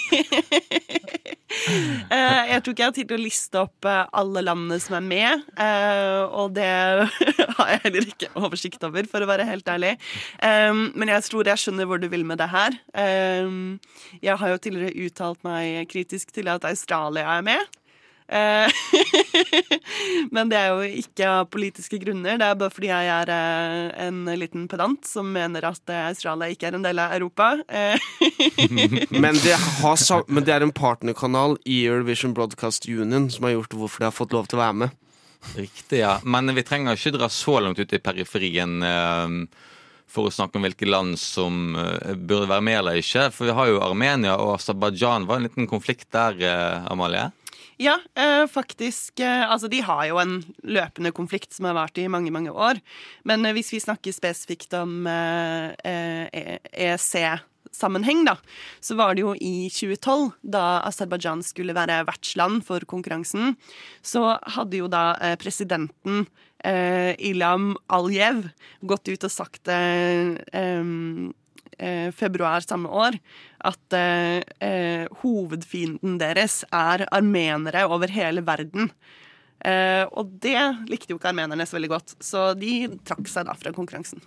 Eh, 1.59 2.43
jeg 2.53 2.63
tror 2.63 2.75
ikke 2.75 2.83
jeg 2.83 2.91
har 2.91 2.95
tid 2.97 3.09
til 3.09 3.17
å 3.17 3.23
liste 3.23 3.61
opp 3.61 3.87
eh, 3.89 4.03
alle 4.21 4.43
landene 4.45 4.77
som 4.83 4.99
er 4.99 5.05
med, 5.05 5.45
eh, 5.61 6.21
og 6.29 6.53
det 6.57 6.69
har 7.59 7.73
jeg 7.73 7.83
heller 7.87 8.11
ikke 8.13 8.31
oversikt 8.39 8.85
over, 8.87 9.09
for 9.11 9.25
å 9.25 9.29
være 9.31 9.47
helt 9.49 9.69
ærlig. 9.73 9.95
Men 10.39 11.13
jeg 11.13 11.25
tror 11.27 11.49
jeg 11.49 11.63
skjønner 11.63 11.89
hvor 11.89 12.01
du 12.01 12.07
vil 12.13 12.27
med 12.29 12.41
det 12.41 12.51
her. 12.53 12.77
Jeg 14.23 14.39
har 14.41 14.53
jo 14.53 14.61
tidligere 14.63 15.09
uttalt 15.09 15.43
meg 15.47 15.89
kritisk 15.91 16.33
til 16.37 16.51
at 16.53 16.69
Australia 16.69 17.39
er 17.39 17.47
med. 17.49 17.79
Eh, 18.29 18.71
Men 20.31 20.51
det 20.51 20.59
er 20.61 20.69
jo 20.69 21.01
ikke 21.01 21.29
av 21.31 21.49
politiske 21.53 21.99
grunner. 22.03 22.37
Det 22.41 22.45
er 22.45 22.59
bare 22.61 22.75
fordi 22.75 22.91
jeg 22.91 23.13
er 23.15 23.33
eh, 23.33 24.09
en 24.09 24.21
liten 24.41 24.67
pedant 24.69 25.09
som 25.09 25.31
mener 25.33 25.65
at 25.71 25.93
eh, 25.93 26.09
Australia 26.11 26.53
ikke 26.53 26.69
er 26.69 26.77
en 26.77 26.85
del 26.85 27.01
av 27.01 27.15
Europa. 27.17 27.51
Men 29.25 29.39
det, 29.41 29.55
har, 29.57 30.25
men 30.29 30.45
det 30.45 30.53
er 30.55 30.65
en 30.65 30.75
partnerkanal 30.75 31.57
i 31.69 31.81
Eurovision 31.87 32.35
Broadcast 32.37 32.89
Union 32.89 33.29
som 33.33 33.47
har 33.47 33.57
gjort 33.57 33.77
hvorfor 33.79 34.03
de 34.03 34.09
har 34.09 34.15
fått 34.15 34.35
lov 34.37 34.49
til 34.49 34.59
å 34.59 34.63
være 34.63 34.77
med. 34.83 34.97
Riktig, 35.55 36.01
ja. 36.03 36.19
Men 36.27 36.53
vi 36.55 36.65
trenger 36.67 36.99
ikke 36.99 37.15
dra 37.17 37.29
så 37.33 37.59
langt 37.63 37.81
ut 37.81 37.95
i 37.95 38.01
periferien 38.03 38.83
for 40.09 40.29
å 40.29 40.35
snakke 40.35 40.59
om 40.59 40.67
hvilke 40.67 40.89
land 40.89 41.19
som 41.21 41.77
burde 41.77 42.49
være 42.51 42.67
med 42.67 42.81
eller 42.81 43.01
ikke. 43.01 43.29
For 43.35 43.49
vi 43.49 43.57
har 43.57 43.71
jo 43.71 43.83
Armenia 43.87 44.37
og 44.41 44.57
Aserbajdsjan. 44.57 45.29
Var 45.29 45.41
en 45.41 45.49
liten 45.49 45.71
konflikt 45.71 46.09
der, 46.15 46.43
Amalie? 46.91 47.29
Ja, 47.79 48.01
eh, 48.15 48.47
faktisk. 48.51 49.21
Eh, 49.21 49.51
altså, 49.51 49.69
de 49.71 49.79
har 49.87 50.07
jo 50.09 50.19
en 50.19 50.41
løpende 50.67 51.13
konflikt 51.15 51.55
som 51.55 51.69
har 51.69 51.77
vart 51.79 51.99
i 51.99 52.09
mange, 52.11 52.33
mange 52.35 52.51
år. 52.51 52.81
Men 53.23 53.47
eh, 53.47 53.55
hvis 53.55 53.71
vi 53.71 53.79
snakker 53.85 54.15
spesifikt 54.15 54.75
om 54.75 55.07
eh, 55.07 55.71
eh, 55.87 56.59
EEC-sammenheng, 56.75 58.25
da, 58.27 58.35
så 58.83 58.99
var 58.99 59.15
det 59.15 59.23
jo 59.23 59.37
i 59.39 59.71
2012, 59.71 60.33
da 60.43 60.65
Aserbajdsjan 60.91 61.47
skulle 61.47 61.77
være 61.79 62.03
vertsland 62.11 62.67
for 62.67 62.83
konkurransen, 62.91 63.55
så 64.03 64.41
hadde 64.59 64.83
jo 64.83 64.91
da 64.91 65.13
presidenten 65.39 66.27
eh, 66.67 67.15
Ilham 67.31 67.77
Aliyev 67.87 68.49
gått 68.91 69.07
ut 69.07 69.31
og 69.31 69.37
sagt 69.39 69.71
eh, 69.71 70.35
eh, 71.79 72.11
februar 72.15 72.61
samme 72.67 72.89
år 72.91 73.17
at 73.65 73.97
eh, 73.97 74.43
eh, 74.61 75.07
hovedfienden 75.23 76.19
deres 76.21 76.61
er 76.75 77.07
armenere 77.15 77.87
over 77.89 78.09
hele 78.15 78.43
verden. 78.47 78.91
Eh, 79.65 80.05
og 80.13 80.37
det 80.43 80.59
likte 80.91 81.11
jo 81.15 81.19
ikke 81.19 81.33
armenerne 81.33 81.67
så 81.67 81.79
veldig 81.79 81.91
godt, 81.97 82.17
så 82.23 82.53
de 82.59 82.75
trakk 83.09 83.27
seg 83.31 83.49
da 83.49 83.55
fra 83.59 83.73
konkurransen. 83.75 84.21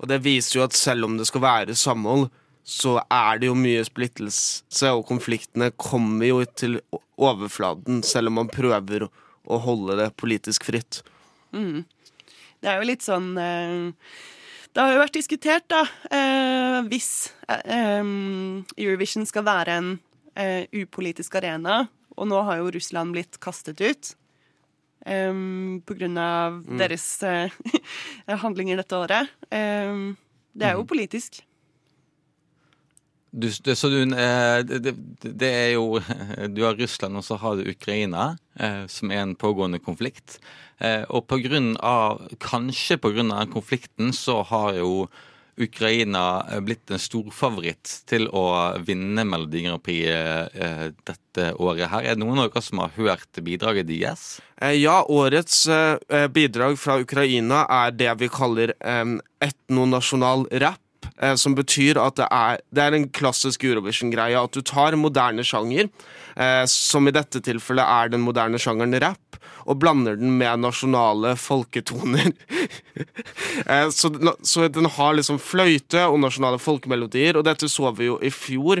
Og 0.00 0.08
det 0.10 0.22
viser 0.24 0.58
jo 0.58 0.64
at 0.64 0.74
selv 0.74 1.04
om 1.06 1.18
det 1.20 1.26
skal 1.28 1.44
være 1.44 1.76
samhold, 1.78 2.30
så 2.64 2.96
er 3.10 3.40
det 3.42 3.48
jo 3.50 3.56
mye 3.58 3.82
splittelse, 3.86 4.90
og 4.94 5.04
konfliktene 5.08 5.72
kommer 5.76 6.28
jo 6.30 6.44
til 6.58 6.78
overflaten, 7.18 8.02
selv 8.06 8.30
om 8.30 8.38
man 8.40 8.48
prøver 8.50 9.04
å- 9.06 9.10
å 9.50 9.58
holde 9.62 9.96
det 9.98 10.16
politisk 10.16 10.64
fritt. 10.70 11.02
Mm. 11.52 11.84
Det 12.62 12.70
er 12.70 12.78
jo 12.78 12.86
litt 12.86 13.02
sånn 13.02 13.36
eh, 13.38 13.92
Det 14.72 14.80
har 14.80 14.94
jo 14.94 15.00
vært 15.02 15.16
diskutert, 15.18 15.66
da, 15.68 15.82
eh, 16.08 16.78
hvis 16.88 17.10
eh, 17.52 18.00
Eurovision 18.80 19.26
skal 19.28 19.44
være 19.44 19.74
en 19.76 19.90
eh, 20.34 20.64
upolitisk 20.72 21.34
arena, 21.42 21.82
og 22.16 22.28
nå 22.30 22.40
har 22.46 22.62
jo 22.62 22.70
Russland 22.72 23.12
blitt 23.12 23.38
kastet 23.40 23.80
ut. 23.84 24.14
em, 25.04 25.82
på 25.84 25.96
grunn 25.98 26.16
av 26.16 26.60
Mm. 26.62 26.78
deres 26.78 27.04
eh, 27.26 27.50
handlinger 28.44 28.76
dette 28.78 28.94
året. 28.94 29.28
Em, 29.50 30.16
det 30.54 30.68
er 30.68 30.76
jo 30.78 30.84
politisk. 30.86 31.40
Du, 33.32 33.48
det, 33.64 33.76
så 33.76 33.88
du, 33.88 34.02
eh, 34.02 34.60
det, 35.24 35.48
er 35.48 35.70
jo 35.72 35.96
Du 36.54 36.62
har 36.66 36.76
Russland, 36.76 37.16
og 37.16 37.24
så 37.24 37.38
har 37.40 37.56
du 37.56 37.70
Ukraina, 37.70 38.34
eh, 38.60 38.84
som 38.92 39.12
er 39.12 39.22
en 39.24 39.36
pågående 39.40 39.80
konflikt. 39.80 40.36
Eh, 40.78 41.06
og 41.08 41.24
på 41.30 41.40
grunn 41.46 41.72
av, 41.80 42.26
kanskje 42.44 43.00
av 43.00 43.16
den 43.16 43.32
konflikten, 43.52 44.12
så 44.12 44.42
har 44.44 44.76
jo 44.82 45.06
Ukraina 45.62 46.44
blitt 46.64 46.90
en 46.90 47.00
storfavoritt 47.00 47.88
til 48.08 48.24
å 48.32 48.72
vinne 48.84 49.24
Melodi 49.28 49.66
Grand 49.66 49.82
Prix 49.84 50.08
dette 51.04 51.50
året 51.60 51.90
her. 51.92 52.06
Er 52.08 52.16
det 52.16 52.22
noen 52.22 52.40
av 52.40 52.48
dere 52.48 52.62
som 52.64 52.80
har 52.80 52.94
hørt 52.96 53.40
bidraget 53.44 53.84
deres? 53.90 54.40
Ja, 54.80 55.02
årets 55.04 55.66
bidrag 56.32 56.80
fra 56.80 56.96
Ukraina 57.04 57.66
er 57.68 57.92
det 57.92 58.16
vi 58.24 58.30
kaller 58.32 58.72
etnonasjonal 59.44 60.48
rap. 60.64 60.80
Eh, 61.20 61.34
som 61.38 61.54
betyr 61.58 61.98
at 62.00 62.16
det 62.20 62.28
er, 62.30 62.60
det 62.74 62.82
er 62.84 62.92
en 62.96 63.08
klassisk 63.14 63.64
Eurovision-greie. 63.66 64.38
At 64.38 64.54
du 64.56 64.62
tar 64.66 64.96
moderne 65.00 65.44
sjanger, 65.46 65.84
eh, 66.36 66.64
som 66.70 67.08
i 67.08 67.14
dette 67.14 67.40
tilfellet 67.44 67.84
er 67.84 68.08
den 68.12 68.24
moderne 68.24 68.58
sjangeren 68.62 69.00
rap, 69.02 69.20
og 69.62 69.78
blander 69.82 70.14
den 70.18 70.32
med 70.38 70.60
nasjonale 70.64 71.30
folketoner. 71.38 72.28
eh, 73.70 73.88
så, 73.94 74.06
så 74.42 74.58
den 74.72 74.86
har 74.96 75.12
liksom 75.18 75.38
fløyte 75.42 76.02
og 76.08 76.20
nasjonale 76.24 76.58
folkemelodier, 76.62 77.34
og 77.38 77.44
dette 77.48 77.66
så 77.70 77.86
vi 77.96 78.04
jo 78.10 78.16
i 78.22 78.30
fjor. 78.34 78.76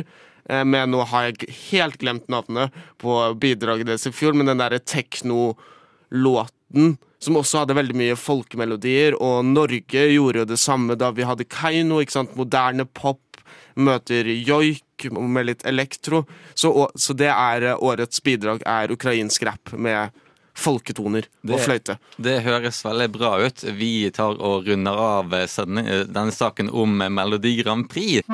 eh, 0.48 0.64
Med, 0.64 0.88
nå 0.90 1.00
har 1.12 1.20
jeg 1.28 1.34
helt 1.70 1.96
glemt 2.02 2.26
navnet 2.32 2.66
på 3.02 3.10
bidraget 3.38 3.86
deres 3.90 4.08
i 4.10 4.12
fjor, 4.14 4.32
men 4.34 4.48
den 4.50 4.62
derre 4.62 4.80
tekno-låten 4.82 6.86
som 7.22 7.38
også 7.38 7.62
hadde 7.62 7.76
veldig 7.78 7.96
mye 7.98 8.18
folkemelodier, 8.18 9.16
og 9.22 9.44
Norge 9.46 10.06
gjorde 10.10 10.42
jo 10.42 10.48
det 10.52 10.58
samme 10.60 10.96
da 10.98 11.12
vi 11.14 11.26
hadde 11.26 11.46
Keiino, 11.46 12.00
ikke 12.02 12.18
sant, 12.18 12.34
moderne 12.38 12.86
pop 12.86 13.20
møter 13.74 14.26
joik 14.26 15.08
med 15.10 15.46
litt 15.48 15.64
elektro. 15.66 16.24
Så, 16.54 16.72
så 16.94 17.16
det 17.16 17.30
er 17.32 17.68
eh, 17.72 17.78
årets 17.78 18.22
bidrag 18.24 18.62
er 18.68 18.92
ukrainsk 18.92 19.46
rap 19.48 19.72
med 19.72 20.12
folketoner 20.52 21.26
og 21.48 21.62
fløyte. 21.64 21.96
Det 22.20 22.42
høres 22.44 22.82
veldig 22.84 23.08
bra 23.14 23.32
ut. 23.40 23.64
Vi 23.78 24.10
tar 24.14 24.36
og 24.36 24.68
runder 24.68 25.00
av 25.00 25.34
eh, 25.36 25.46
eh, 25.46 26.04
denne 26.08 26.34
saken 26.34 26.70
om 26.70 26.98
Melodi 27.08 27.56
Grand 27.62 27.88
Prix. 27.90 28.26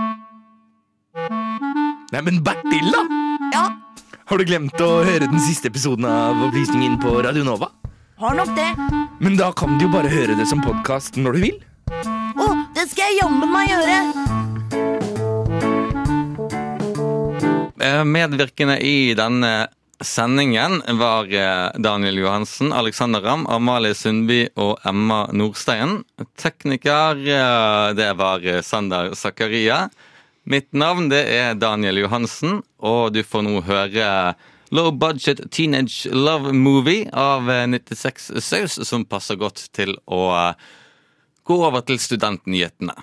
Nei, 2.08 2.22
men 2.24 2.40
Bertil, 2.44 2.88
da? 2.94 3.04
Ja? 3.52 3.66
Har 4.28 4.40
du 4.40 4.44
glemt 4.44 4.80
å 4.84 4.90
høre 5.06 5.28
den 5.28 5.40
siste 5.40 5.70
episoden 5.70 6.04
av 6.08 6.40
Opplysningen 6.48 6.98
på 7.00 7.14
Radio 7.24 7.46
Nova? 7.46 7.70
Har 8.18 8.34
nok 8.34 8.48
det. 8.56 8.76
Men 9.20 9.36
da 9.36 9.52
kan 9.52 9.78
du 9.78 9.84
jo 9.86 9.92
bare 9.92 10.10
høre 10.10 10.34
det 10.34 10.48
som 10.50 10.58
podkast 10.58 11.14
når 11.22 11.36
du 11.36 11.42
vil. 11.44 11.60
Å, 12.34 12.46
det 12.74 12.88
skal 12.90 13.12
jeg 13.12 13.20
jammen 13.20 13.52
meg 13.52 13.70
gjøre. 13.70 13.98
Eh, 17.78 18.02
Medvirkende 18.02 18.80
i 18.82 19.14
denne 19.14 19.52
sendingen 20.02 20.80
var 20.98 21.30
eh, 21.30 21.78
Daniel 21.78 22.18
Johansen, 22.24 22.74
Alexander 22.74 23.22
Ramm, 23.22 23.46
Amalie 23.46 23.94
Sundby 23.94 24.48
og 24.58 24.82
Emma 24.82 25.28
Nordstein. 25.30 26.00
Tekniker, 26.42 27.22
eh, 27.22 27.86
det 28.02 28.10
var 28.18 28.50
Sander 28.66 29.14
Zakaria. 29.14 29.84
Mitt 30.42 30.72
navn 30.74 31.06
det 31.14 31.22
er 31.38 31.54
Daniel 31.54 32.02
Johansen, 32.02 32.64
og 32.82 33.12
du 33.14 33.22
får 33.22 33.46
nå 33.46 33.60
høre 33.62 34.10
Low 34.70 34.90
Budget 34.92 35.40
Teenage 35.50 36.10
Love 36.12 36.52
Movie 36.52 37.08
av 37.12 37.50
eh, 37.50 37.66
96 37.66 38.32
Saus, 38.44 38.78
som 38.88 39.06
passer 39.08 39.38
godt 39.40 39.68
til 39.72 39.94
å 40.04 40.22
eh, 40.36 40.66
gå 41.48 41.56
over 41.64 41.84
til 41.88 42.00
studentnyhetene. 42.02 42.96